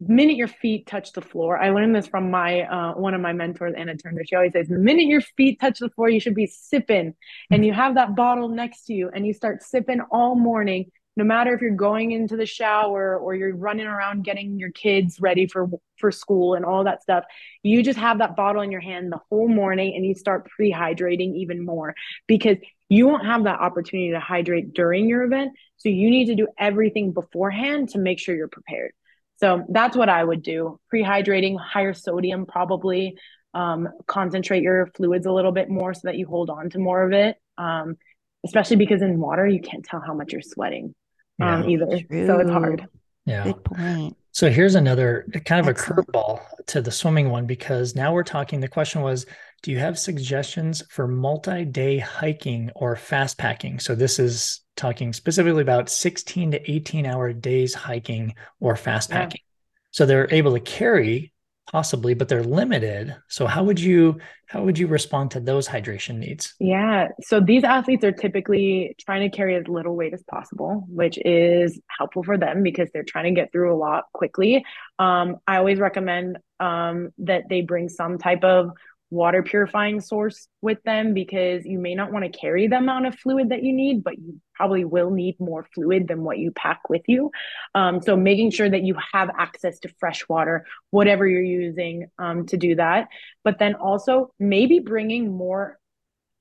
[0.00, 1.58] minute your feet touch the floor.
[1.58, 4.22] I learned this from my uh, one of my mentors anna turner.
[4.24, 7.14] She always says the minute your feet touch the floor you should be sipping.
[7.50, 11.24] And you have that bottle next to you and you start sipping all morning no
[11.24, 15.46] matter if you're going into the shower or you're running around getting your kids ready
[15.46, 15.66] for
[15.96, 17.24] for school and all that stuff.
[17.62, 21.34] You just have that bottle in your hand the whole morning and you start pre-hydrating
[21.36, 21.94] even more
[22.26, 22.58] because
[22.90, 25.52] you won't have that opportunity to hydrate during your event.
[25.78, 28.92] So you need to do everything beforehand to make sure you're prepared
[29.36, 30.80] so that's what I would do.
[30.92, 33.16] Prehydrating, higher sodium, probably.
[33.54, 37.02] Um, concentrate your fluids a little bit more so that you hold on to more
[37.02, 37.36] of it.
[37.56, 37.96] Um,
[38.44, 40.94] especially because in water, you can't tell how much you're sweating
[41.40, 42.00] um, yeah, either.
[42.08, 42.26] True.
[42.26, 42.86] So it's hard.
[43.24, 43.44] Yeah.
[43.44, 44.16] Good point.
[44.32, 46.08] So here's another kind of Excellent.
[46.08, 48.60] a curveball to the swimming one because now we're talking.
[48.60, 49.24] The question was,
[49.62, 53.80] do you have suggestions for multi-day hiking or fast packing?
[53.80, 59.40] So this is talking specifically about 16 to 18 hour days hiking or fast packing.
[59.42, 59.88] Yeah.
[59.90, 61.32] So they're able to carry
[61.66, 66.18] possibly but they're limited so how would you how would you respond to those hydration
[66.18, 70.84] needs yeah so these athletes are typically trying to carry as little weight as possible
[70.88, 74.64] which is helpful for them because they're trying to get through a lot quickly
[75.00, 78.70] um, i always recommend um, that they bring some type of
[79.10, 83.14] water purifying source with them because you may not want to carry the amount of
[83.14, 86.88] fluid that you need, but you probably will need more fluid than what you pack
[86.88, 87.30] with you.
[87.74, 92.46] Um, so making sure that you have access to fresh water, whatever you're using um,
[92.46, 93.08] to do that.
[93.44, 95.78] But then also maybe bringing more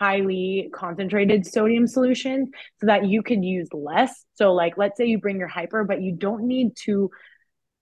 [0.01, 2.49] highly concentrated sodium solutions
[2.79, 4.25] so that you could use less.
[4.35, 7.11] So like let's say you bring your hyper, but you don't need to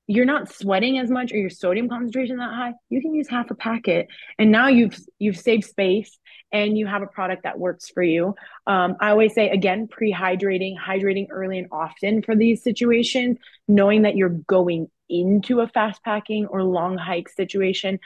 [0.08, 3.49] you're not sweating as much or your sodium concentration that high you can use half
[3.51, 4.08] a packet.
[4.38, 6.18] And now you've you've saved space
[6.51, 8.36] and you have a product that works for you.
[8.68, 13.38] Um, i always say again pre-hydrating hydrating early and often for these situations
[13.68, 17.99] knowing that you're going into a fast packing or long hike situation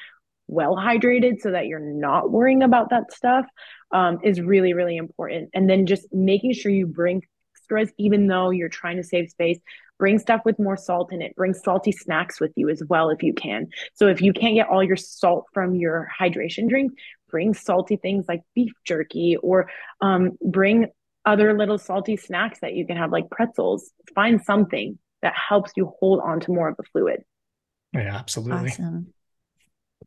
[0.48, 3.46] well hydrated so that you're not worrying about that stuff
[3.92, 5.50] um, is really really important.
[5.56, 7.24] And then just making sure you bring
[7.56, 9.60] extras even though you're trying to save space
[10.00, 11.36] bring stuff with more salt in it.
[11.36, 13.68] Bring salty snacks with you as well if you can.
[13.94, 16.94] So if you can't get all your salt from your hydration drink
[17.30, 19.70] bring salty things like beef jerky or
[20.02, 20.88] um, bring
[21.26, 23.92] other little salty snacks that you can have like pretzels.
[24.16, 27.24] Find something that helps you hold on to more of the fluid.
[27.94, 28.70] Yeah absolutely.
[28.70, 29.14] Awesome.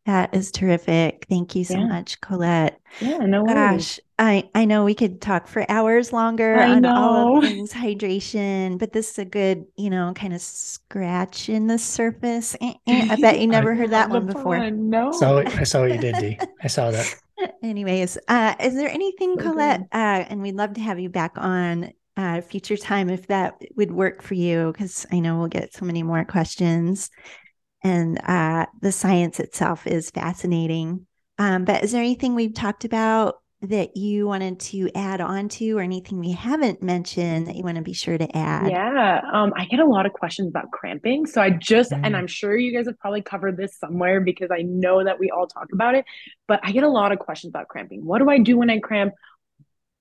[0.07, 1.27] That is terrific.
[1.29, 1.87] Thank you so yeah.
[1.87, 2.81] much, Colette.
[3.01, 3.55] Yeah, no worries.
[3.55, 6.95] Gosh, I, I know we could talk for hours longer I on know.
[6.95, 11.67] all of things hydration, but this is a good, you know, kind of scratch in
[11.67, 12.57] the surface.
[12.63, 14.71] Eh, eh, I bet you never heard that one before.
[14.71, 15.13] No.
[15.13, 16.39] So I saw what you did, Dee.
[16.63, 17.15] I saw that.
[17.63, 19.83] Anyways, uh, is there anything, Colette?
[19.93, 23.93] Uh, and we'd love to have you back on uh, future time if that would
[23.93, 27.11] work for you, because I know we'll get so many more questions
[27.83, 31.07] and uh, the science itself is fascinating.
[31.39, 35.77] Um, but is there anything we've talked about that you wanted to add on to
[35.77, 38.71] or anything we haven't mentioned that you want to be sure to add?
[38.71, 41.27] Yeah, um, I get a lot of questions about cramping.
[41.27, 42.01] So I just, mm.
[42.03, 45.31] and I'm sure you guys have probably covered this somewhere because I know that we
[45.31, 46.07] all talk about it,
[46.49, 48.05] but I get a lot of questions about cramping.
[48.05, 49.13] What do I do when I cramp?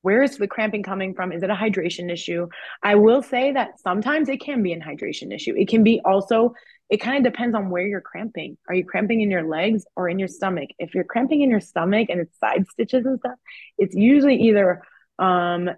[0.01, 1.34] Where is the cramping coming from?
[1.34, 2.47] Is it a hydration issue?
[2.82, 5.53] I will say that sometimes it can be an hydration issue.
[5.57, 6.53] It can be also
[6.89, 8.57] it kind of depends on where you're cramping.
[8.67, 10.69] Are you cramping in your legs or in your stomach?
[10.79, 13.37] If you're cramping in your stomach and it's side stitches and stuff,
[13.77, 14.81] it's usually either
[15.19, 15.69] um,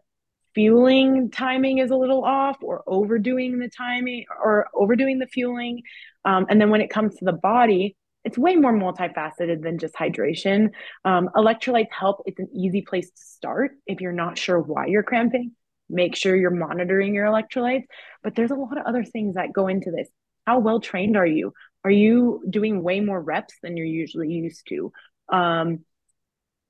[0.55, 5.81] fueling timing is a little off or overdoing the timing or overdoing the fueling.
[6.23, 9.95] Um, and then when it comes to the body, it's way more multifaceted than just
[9.95, 10.69] hydration.
[11.03, 12.21] Um, electrolytes help.
[12.25, 15.53] It's an easy place to start if you're not sure why you're cramping.
[15.89, 17.85] Make sure you're monitoring your electrolytes.
[18.23, 20.07] But there's a lot of other things that go into this.
[20.45, 21.53] How well trained are you?
[21.83, 24.91] Are you doing way more reps than you're usually used to?
[25.29, 25.85] Um,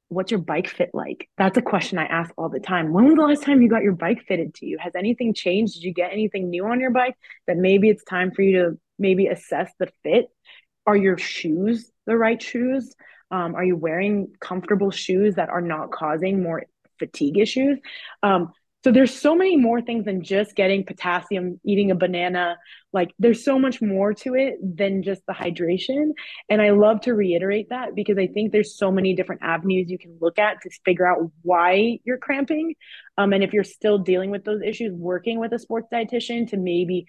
[0.10, 1.30] what's your bike fit like?
[1.38, 2.92] That's a question I ask all the time.
[2.92, 4.78] When was the last time you got your bike fitted to you?
[4.78, 5.76] Has anything changed?
[5.76, 7.16] Did you get anything new on your bike
[7.48, 10.26] that maybe it's time for you to maybe assess the fit?
[10.86, 12.94] Are your shoes the right shoes?
[13.32, 16.64] Um, are you wearing comfortable shoes that are not causing more
[17.00, 17.80] fatigue issues?
[18.22, 18.52] Um,
[18.84, 22.58] so there's so many more things than just getting potassium, eating a banana.
[22.92, 26.12] Like there's so much more to it than just the hydration.
[26.50, 30.00] And I love to reiterate that because I think there's so many different avenues you
[30.00, 32.74] can look at to figure out why you're cramping.
[33.18, 36.58] Um, and if you're still dealing with those issues, working with a sports dietitian to
[36.58, 37.06] maybe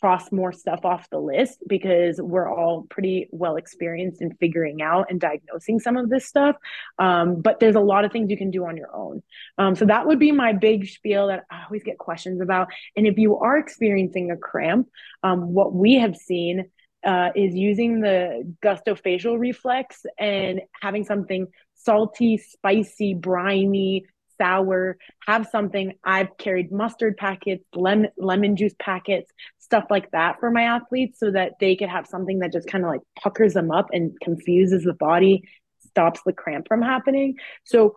[0.00, 5.06] cross more stuff off the list because we're all pretty well experienced in figuring out
[5.10, 6.56] and diagnosing some of this stuff.
[6.98, 9.22] Um, but there's a lot of things you can do on your own.
[9.58, 12.68] Um, so that would be my big spiel that I always get questions about.
[12.96, 14.88] And if you are experiencing a cramp,
[15.22, 16.70] um, what we have seen
[17.04, 24.04] uh, is using the gustofacial reflex and having something salty, spicy, briny,
[24.38, 25.94] sour, have something.
[26.04, 31.30] I've carried mustard packets, lemon, lemon juice packets, stuff like that for my athletes so
[31.30, 34.84] that they could have something that just kind of like puckers them up and confuses
[34.84, 35.42] the body,
[35.86, 37.34] stops the cramp from happening.
[37.64, 37.96] So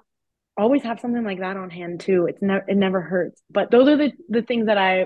[0.57, 2.27] always have something like that on hand too.
[2.27, 3.41] It's never it never hurts.
[3.49, 5.05] But those are the the things that I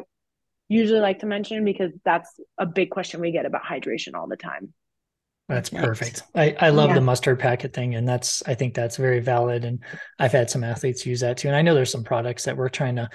[0.68, 4.38] usually like to mention because that's a big question we get about hydration all the
[4.38, 4.74] time.
[5.48, 6.24] That's perfect.
[6.34, 6.96] I, I love yeah.
[6.96, 7.96] the mustard packet thing.
[7.96, 9.64] And that's, I think that's very valid.
[9.64, 9.80] And
[10.18, 11.48] I've had some athletes use that too.
[11.48, 13.10] And I know there's some products that we're trying to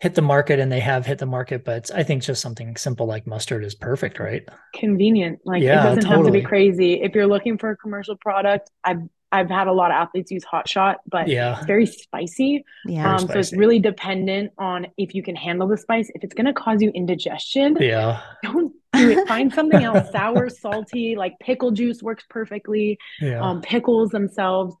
[0.00, 3.06] hit the market and they have hit the market, but I think just something simple
[3.06, 4.42] like mustard is perfect, right?
[4.74, 5.40] Convenient.
[5.44, 6.16] Like yeah, it doesn't totally.
[6.16, 7.02] have to be crazy.
[7.02, 9.02] If you're looking for a commercial product, I've
[9.34, 11.56] I've had a lot of athletes use hot shot, but yeah.
[11.56, 12.64] it's very spicy.
[12.86, 13.12] Yeah.
[13.12, 13.32] Um, spicy.
[13.32, 16.08] So it's really dependent on if you can handle the spice.
[16.14, 19.26] If it's going to cause you indigestion, yeah, don't do it.
[19.26, 22.96] Find something else, sour, salty, like pickle juice works perfectly.
[23.20, 23.40] Yeah.
[23.40, 24.76] Um, pickles themselves,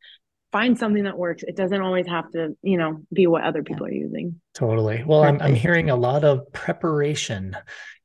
[0.54, 1.42] find something that works.
[1.42, 4.40] It doesn't always have to, you know, be what other people are using.
[4.54, 5.02] Totally.
[5.04, 7.56] Well, I'm, I'm hearing a lot of preparation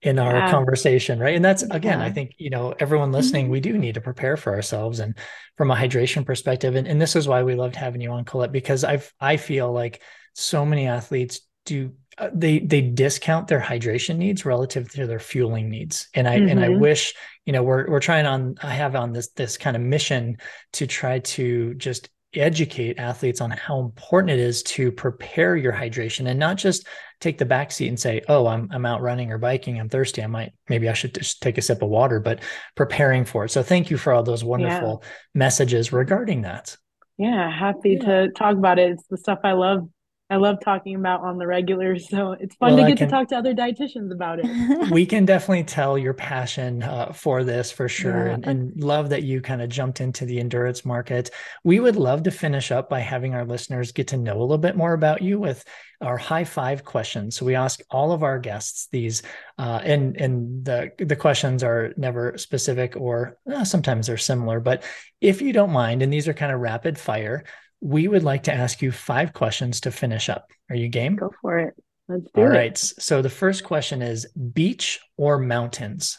[0.02, 0.50] in our yeah.
[0.50, 1.36] conversation, right?
[1.36, 2.06] And that's again, yeah.
[2.06, 3.52] I think, you know, everyone listening, mm-hmm.
[3.52, 5.16] we do need to prepare for ourselves and
[5.58, 6.74] from a hydration perspective.
[6.74, 9.72] And, and this is why we loved having you on Colette, because I've I feel
[9.72, 10.02] like
[10.34, 15.70] so many athletes do uh, they they discount their hydration needs relative to their fueling
[15.70, 16.50] needs and i mm-hmm.
[16.50, 16.80] and i mm-hmm.
[16.80, 17.14] wish
[17.46, 20.38] you know we're we're trying on i have on this this kind of mission
[20.74, 26.28] to try to just educate athletes on how important it is to prepare your hydration
[26.30, 26.88] and not just
[27.20, 29.80] take the back seat and say, "Oh, I'm I'm out running or biking.
[29.80, 30.24] I'm thirsty.
[30.24, 32.42] I might maybe I should just take a sip of water." But
[32.76, 33.50] preparing for it.
[33.50, 35.10] So thank you for all those wonderful yeah.
[35.34, 36.78] messages regarding that.
[37.18, 38.06] Yeah, happy yeah.
[38.06, 38.92] to talk about it.
[38.92, 39.90] It's the stuff I love
[40.32, 41.98] I love talking about on the regular.
[41.98, 44.92] So it's fun well, to get can, to talk to other dietitians about it.
[44.92, 48.34] we can definitely tell your passion uh, for this for sure yeah.
[48.34, 51.32] and, and, love that you kind of jumped into the endurance market.
[51.64, 54.60] We would love to finish up by having our listeners get to know a little
[54.60, 55.64] bit more about you with
[56.02, 57.36] our high five questions.
[57.36, 59.24] So we ask all of our guests these,
[59.58, 64.60] uh, and and the the questions are never specific or uh, sometimes they're similar.
[64.60, 64.84] But
[65.20, 67.44] if you don't mind, and these are kind of rapid fire,
[67.82, 70.52] we would like to ask you five questions to finish up.
[70.70, 71.16] Are you game?
[71.16, 71.74] Go for it.
[72.08, 72.48] Let's do All it.
[72.48, 72.78] All right.
[72.78, 76.18] So the first question is beach or mountains?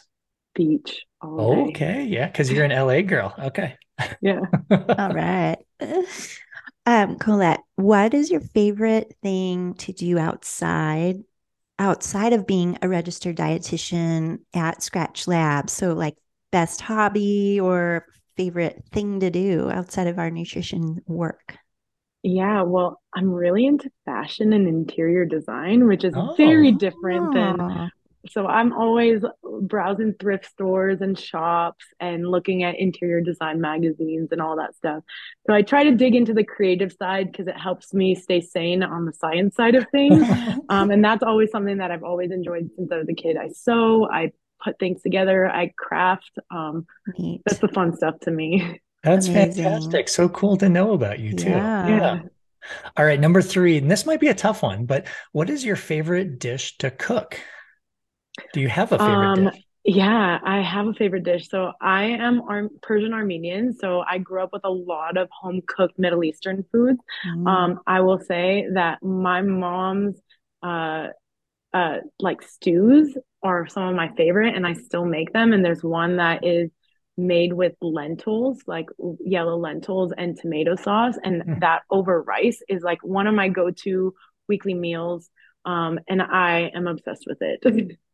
[0.55, 1.05] Beach.
[1.23, 2.05] okay.
[2.05, 2.31] Yeah.
[2.31, 3.35] Cause you're an LA girl.
[3.39, 3.77] Okay.
[4.21, 4.41] Yeah.
[4.71, 5.59] All right.
[6.87, 11.17] Um, Colette, what is your favorite thing to do outside
[11.79, 15.73] outside of being a registered dietitian at Skratch Labs?
[15.73, 16.17] So like
[16.51, 18.07] best hobby or
[18.37, 21.57] favorite thing to do outside of our nutrition work?
[22.23, 26.35] Yeah, well, I'm really into fashion and interior design, which is oh.
[26.37, 27.91] very different than
[28.29, 29.23] so I'm always
[29.63, 35.03] browsing thrift stores and shops and looking at interior design magazines and all that stuff.
[35.47, 38.83] So I try to dig into the creative side because it helps me stay sane
[38.83, 40.29] on the science side of things.
[40.69, 43.37] um, and that's always something that I've always enjoyed since I was a kid.
[43.37, 44.33] I sew, I
[44.63, 45.49] put things together.
[45.49, 46.39] I craft.
[46.51, 46.87] Um,
[47.45, 48.81] that's the fun stuff to me.
[49.03, 49.65] That's Amazing.
[49.65, 50.09] fantastic.
[50.09, 51.51] So cool to know about you too.
[51.51, 51.89] Yeah.
[51.89, 52.21] yeah.
[52.97, 55.77] All right, number three, and this might be a tough one, but what is your
[55.77, 57.41] favorite dish to cook?
[58.53, 59.65] Do you have a favorite um, dish?
[59.85, 61.49] Yeah, I have a favorite dish.
[61.49, 65.63] So I am Ar Persian Armenian, so I grew up with a lot of home
[65.67, 67.01] cooked Middle Eastern foods.
[67.27, 67.49] Mm.
[67.49, 70.21] Um, I will say that my mom's
[70.63, 71.07] uh
[71.73, 75.53] uh like stews are some of my favorite, and I still make them.
[75.53, 76.71] And there's one that is
[77.17, 78.87] made with lentils, like
[79.21, 81.61] yellow lentils and tomato sauce, and Mm.
[81.61, 84.15] that over rice is like one of my go-to
[84.49, 85.31] weekly meals.
[85.65, 87.63] Um, and I am obsessed with it.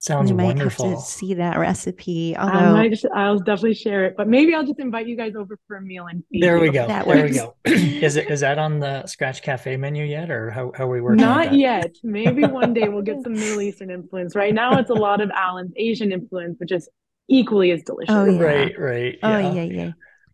[0.00, 0.96] Sounds We might have to wonderful.
[1.00, 2.36] see that recipe.
[2.36, 5.58] I might just, I'll definitely share it, but maybe I'll just invite you guys over
[5.66, 6.86] for a meal and feed There we go.
[6.86, 7.56] That There we go.
[7.64, 11.00] Is it is that on the Skratch Cafe menu yet, or how, how are we
[11.00, 11.54] working Not that?
[11.54, 11.96] yet.
[12.04, 14.36] Maybe one day we'll get some Middle Eastern influence.
[14.36, 16.88] Right now, it's a lot of Allen's Asian influence, which is
[17.28, 18.14] equally as delicious.
[18.14, 18.40] Oh, yeah.
[18.40, 19.18] Right, right.
[19.24, 19.52] oh Yeah.
[19.52, 19.90] yeah, yeah.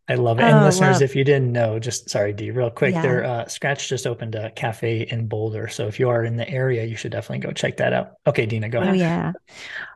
[0.09, 0.43] I love it.
[0.43, 3.03] Oh, And I listeners, love- if you didn't know, just sorry, D, real quick, Yeah.
[3.03, 5.69] there uh Skratch just opened a cafe in Boulder.
[5.69, 8.13] So if you are in the area, you should definitely go check that out.
[8.27, 8.97] Okay, Dina, go Oh ahead.
[8.97, 9.33] yeah.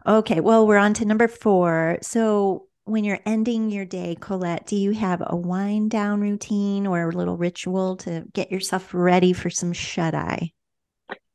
[0.07, 1.99] Okay, well, we're on to number four.
[2.01, 7.11] So when you're ending your day, Colette, do you have a wind down routine or
[7.11, 10.53] a little ritual to get yourself ready for some shut eye?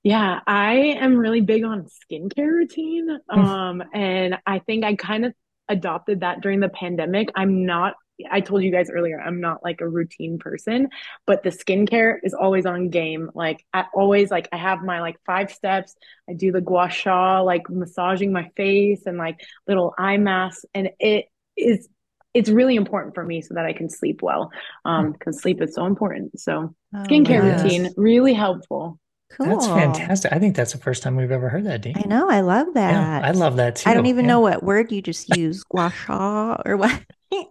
[0.01, 3.07] Yeah, I am really big on skincare routine.
[3.29, 5.33] Um, and I think I kind of
[5.69, 7.29] adopted that during the pandemic.
[7.35, 7.93] I'm not,
[8.29, 10.89] I told you guys earlier, I'm not like a routine person,
[11.25, 13.29] but the skincare is always on game.
[13.33, 15.95] Like I always like I have my like five steps.
[16.29, 20.89] I do the gua sha, like massaging my face and like little eye masks, and
[20.99, 21.25] it
[21.57, 21.89] is
[22.33, 24.51] it's really important for me so that I can sleep well.
[24.85, 26.39] Um, because sleep is so important.
[26.39, 27.63] So Oh, skincare yes.
[27.63, 28.99] routine, really helpful.
[29.31, 29.47] Cool.
[29.47, 30.31] That's fantastic.
[30.31, 31.95] I think that's the first time we've ever heard that, Dee.
[31.95, 32.29] I know.
[32.29, 33.25] I love Yeah, that.
[33.25, 33.89] I love that too.
[33.89, 34.33] I don't even Yeah.
[34.33, 37.01] know what word you just used, gua sha or what.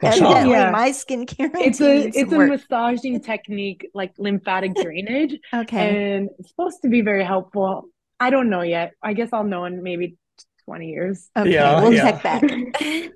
[0.01, 0.09] Sha.
[0.09, 0.71] Evidently, Yeah.
[0.71, 2.51] my skincare It's a it's a work.
[2.51, 6.15] massaging technique like lymphatic drainage Okay.
[6.17, 7.85] and it's supposed to be very helpful.
[8.21, 8.93] I don't know yet.
[9.03, 10.17] I guess I'll know in maybe
[10.67, 11.29] 20 years.
[11.37, 11.53] Okay.
[11.53, 12.11] Yeah, We'll yeah.
[12.13, 12.43] check back.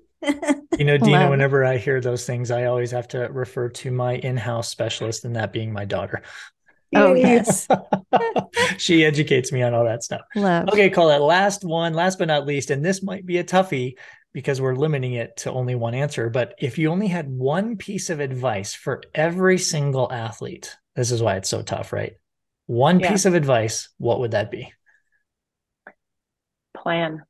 [0.79, 1.31] You know, Dina, Love.
[1.31, 5.37] whenever I hear those things, I always have to refer to my in-house specialist, and
[5.37, 6.23] that being my daughter.
[6.97, 7.69] Oh, yes.
[8.79, 10.23] she educates me on all that stuff.
[10.35, 10.69] Love.
[10.71, 13.95] Okay, Colette, last one, last but not least, and this might be a toughie
[14.37, 16.28] because we're limiting it to only one answer.
[16.28, 21.22] But if you only had one piece of advice for every single athlete, this is
[21.22, 22.16] why it's so tough, right?
[22.66, 23.09] One Yeah.
[23.09, 24.70] piece of advice, what would that be?
[26.76, 27.22] Plan,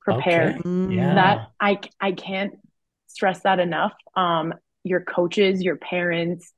[0.00, 0.48] prepare.
[0.48, 0.62] Okay.
[0.62, 0.96] Mm.
[0.96, 1.14] Yeah.
[1.14, 2.54] That I I can't
[3.06, 3.92] stress that enough.
[4.14, 6.54] Um, your coaches, your parents,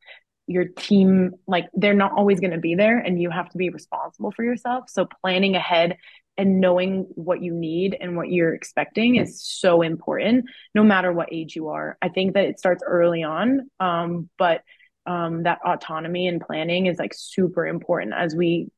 [0.47, 3.71] your team, like they're not always going to be there, and you have to be
[3.71, 4.85] responsible for yourself.
[4.91, 5.97] So planning ahead
[6.39, 11.33] and knowing what you need and what you're expecting is so important, no matter what
[11.33, 11.99] age you are.
[12.01, 14.63] I think that it starts early on, um, but
[15.05, 18.71] um, that autonomy and planning is like super important as we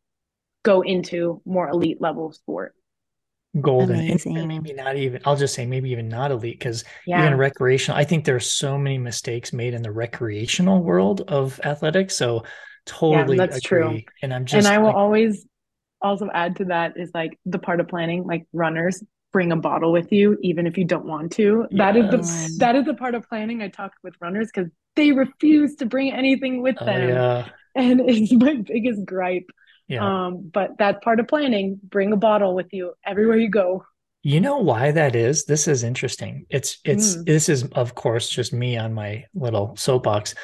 [0.65, 2.75] go into more elite level sport.
[3.61, 4.39] golden and- Amazing.
[4.39, 7.27] and maybe not even i'll just say maybe even not elite because Yeah.
[7.27, 12.15] even recreational i think there's so many mistakes made in the recreational world of athletics
[12.15, 12.45] so
[12.87, 14.01] totally that's true.
[14.23, 15.47] and i'm just and I will like, always
[16.03, 19.93] also add to that is like the part of planning, like runners bring a bottle
[19.93, 21.67] with you, even if you don't want to.
[21.73, 22.19] That is the
[22.59, 26.13] that is the part of planning I talk with runners because they refuse to bring
[26.13, 27.01] anything with oh them.
[27.09, 29.51] yeah And it's my biggest gripe.
[29.89, 31.79] yeah Um, but that's part of planning.
[31.83, 33.85] Bring a bottle with you everywhere you go.
[34.23, 35.47] You know why that is?
[35.47, 36.45] This is interesting.
[36.51, 37.25] It's it's Mm.
[37.25, 40.35] this is of course just me on my little soapbox.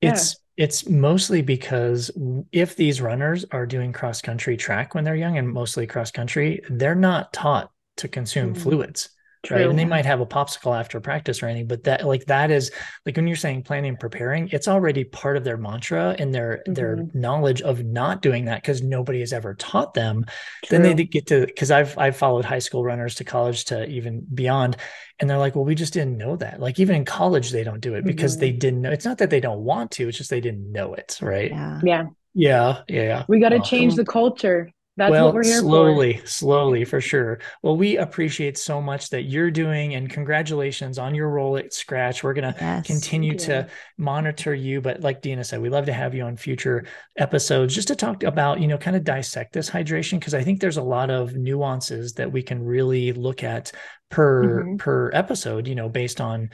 [0.00, 0.30] Yeah.
[0.56, 2.10] It's mostly because
[2.50, 6.62] if these runners are doing cross country track when they're young and mostly cross country,
[6.70, 8.58] they're not taught to consume Mm.
[8.58, 9.10] fluids.
[9.46, 9.58] True.
[9.58, 9.70] Right.
[9.70, 12.72] And they might have a popsicle after practice or anything, but that like that is
[13.04, 16.62] like when you're saying planning and preparing, it's already part of their mantra and their
[16.66, 17.14] their Mhm.
[17.14, 20.24] knowledge of not doing that because nobody has ever taught them
[20.68, 24.26] then they get to because I've I've followed high school runners to college to even
[24.34, 24.78] beyond,
[25.20, 26.58] and they're like, well, we just didn't know that.
[26.60, 28.40] Like even in college, they don't do it because Mhm.
[28.40, 28.90] they didn't know.
[28.90, 31.50] It's not that they don't want to; it's just they didn't know it, right?
[31.52, 31.80] Yeah.
[31.84, 32.06] Yeah.
[32.34, 33.24] Yeah, yeah.
[33.28, 34.70] We got to Well, change the culture.
[34.96, 35.66] That's well, what we're here for.
[35.68, 37.38] slowly, slowly, for sure.
[37.62, 42.22] Well, we appreciate so much that you're doing, and congratulations on your role at Skratch.
[42.22, 42.86] We're gonna Yes.
[42.86, 43.68] continue to
[43.98, 46.84] monitor you but like dina said we love to have you on future
[47.16, 50.60] episodes just to talk about you know kind of dissect this hydration because i think
[50.60, 53.72] there's a lot of nuances that we can really look at
[54.10, 54.78] per Mhm.
[54.78, 56.50] per episode you know based on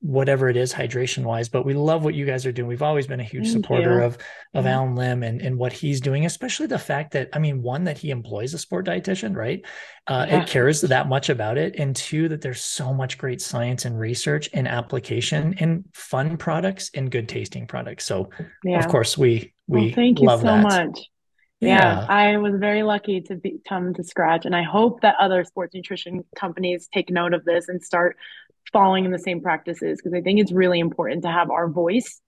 [0.00, 3.06] whatever it is hydration wise but we love what you guys are doing we've always
[3.06, 4.04] been a huge Thank supporter you.
[4.04, 4.18] of
[4.52, 4.72] of Yeah.
[4.74, 7.96] Allen Lim and and what he's doing especially the fact that i mean one that
[7.96, 9.64] he employs a sport dietitian right
[10.06, 10.42] uh, Yeah.
[10.42, 13.98] it cares that much about it and two that there's so much great science and
[13.98, 18.28] research and application and fun products and good tasting products so
[18.64, 18.78] Yeah.
[18.78, 21.00] of course we we well, thank you so that much.
[21.60, 21.78] Yeah.
[22.02, 22.06] yeah.
[22.08, 25.74] I was very lucky to be, come to Skratch, and I hope that other sports
[25.74, 28.16] nutrition companies take note of this and start
[28.72, 32.20] following in the same practices because I think it's really important to have our voice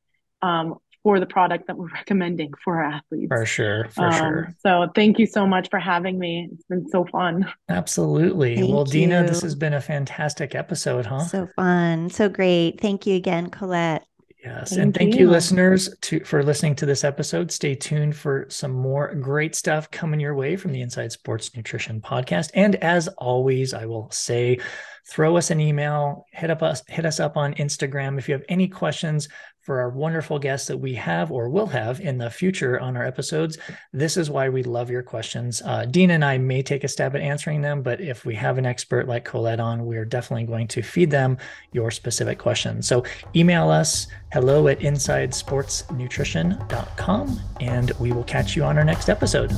[0.42, 3.28] um, for the product that we're recommending for our athletes.
[3.28, 4.54] For sure, for um, sure.
[4.60, 6.48] So thank you so much for having me.
[6.52, 7.52] It's been so fun.
[7.68, 8.56] Absolutely.
[8.56, 8.92] Thank well, you.
[8.92, 11.20] Dina, this has been a fantastic episode, huh?
[11.20, 12.80] So fun, so great.
[12.80, 14.07] Thank you again, Colette.
[14.48, 15.20] Yes, thank and thank you.
[15.20, 17.52] you, listeners, to for listening to this episode.
[17.52, 22.00] Stay tuned for some more great stuff coming your way from the Inside Sports Nutrition
[22.00, 22.50] podcast.
[22.54, 24.58] And as always, I will say,
[25.06, 28.44] throw us an email, hit up us, hit us up on Instagram if you have
[28.48, 29.28] any questions
[29.68, 33.04] for our wonderful guests that we have or will have in the future on our
[33.04, 33.58] episodes.
[33.92, 35.60] This is why we love your questions.
[35.62, 38.56] Uh, Dean and I may take a stab at answering them, but if we have
[38.56, 41.36] an expert like Colette on, we're definitely going to feed them
[41.72, 42.88] your specific questions.
[42.88, 43.04] So
[43.36, 49.52] email us hello at insidesportsnutrition.com and we will catch you on our next episode.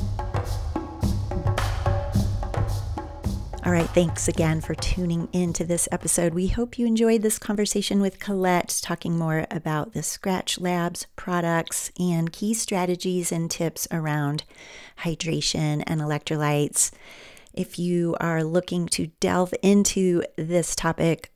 [3.62, 6.32] All right, thanks again for tuning into this episode.
[6.32, 11.92] We hope you enjoyed this conversation with Colette, talking more about the Skratch Labs products
[12.00, 14.44] and key strategies and tips around
[15.00, 16.90] hydration and electrolytes.
[17.52, 21.30] If you are looking to delve into this topic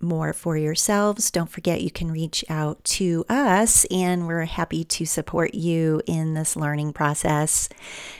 [0.00, 5.04] more for yourselves, don't forget you can reach out to us, and we're happy to
[5.04, 7.68] support you in this learning process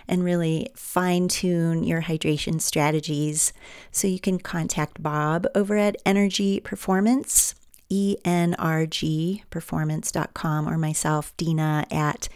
[0.06, 3.52] and really fine tune your hydration strategies.
[3.92, 7.54] So you can contact Bob over at Energy Performance,
[7.90, 12.28] ENRG enrgperformance.com, or myself, Dina, at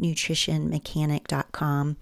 [0.00, 1.96] nutritionmechanic.com.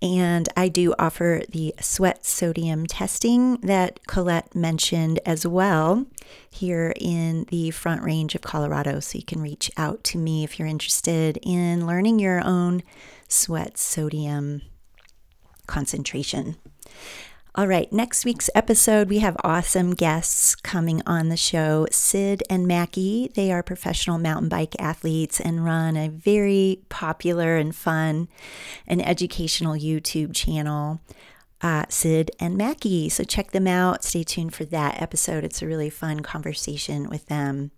[0.00, 6.06] And I do offer the sweat sodium testing that Colette mentioned as well
[6.48, 9.00] here in the front range of Colorado.
[9.00, 12.82] So you can reach out to me if you're interested in learning your own
[13.26, 14.62] sweat sodium
[15.66, 16.56] concentration.
[17.58, 21.88] All right, next week's episode, we have awesome guests coming on the show.
[21.90, 27.74] Sid and Mackie, they are professional mountain bike athletes and run a very popular and
[27.74, 28.28] fun
[28.86, 31.00] and educational YouTube channel.
[31.60, 33.08] Uh, Sid and Mackie.
[33.08, 34.04] So check them out.
[34.04, 35.42] Stay tuned for that episode.
[35.42, 37.72] It's a really fun conversation with them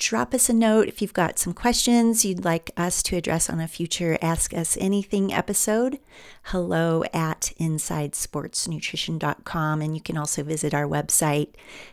[0.00, 3.60] drop us a note if you've got some questions you'd like us to address on
[3.60, 5.98] a future Ask Us Anything episode.
[6.44, 9.82] Hello at InsideSportsNutrition.com.
[9.82, 11.48] And you can also visit our website,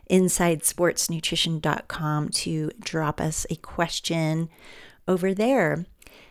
[0.09, 4.47] InsideSportsNutrition.com, to drop us a question
[5.05, 5.85] over there.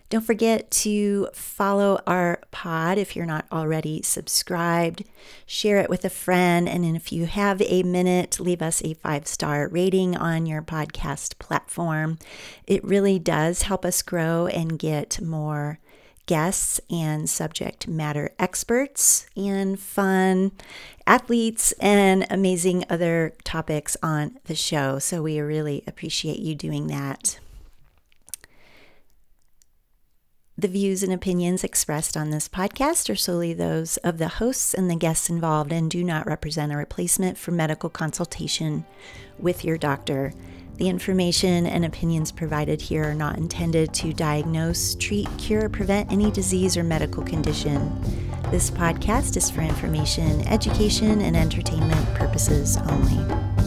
[0.09, 5.05] Don't forget to follow our pod if you're not already subscribed.
[5.47, 6.69] Share it with a friend.
[6.69, 11.39] And if you have a minute, leave us a five star rating on your podcast
[11.41, 12.19] platform.
[12.67, 15.81] It really does help us grow and get more
[16.27, 20.53] guests and subject matter experts and fun
[21.07, 24.99] athletes and amazing other topics on the show.
[24.99, 27.39] So we really appreciate you doing that.
[30.59, 34.91] The views and opinions expressed on this podcast are solely those of the hosts and
[34.91, 38.87] the guests involved and do not represent a replacement for medical consultation
[39.39, 40.33] with your doctor.
[40.77, 46.11] The information and opinions provided here are not intended to diagnose, treat, cure, or prevent
[46.11, 47.93] any disease or medical condition.
[48.51, 53.66] This podcast is for information, education, and entertainment purposes only.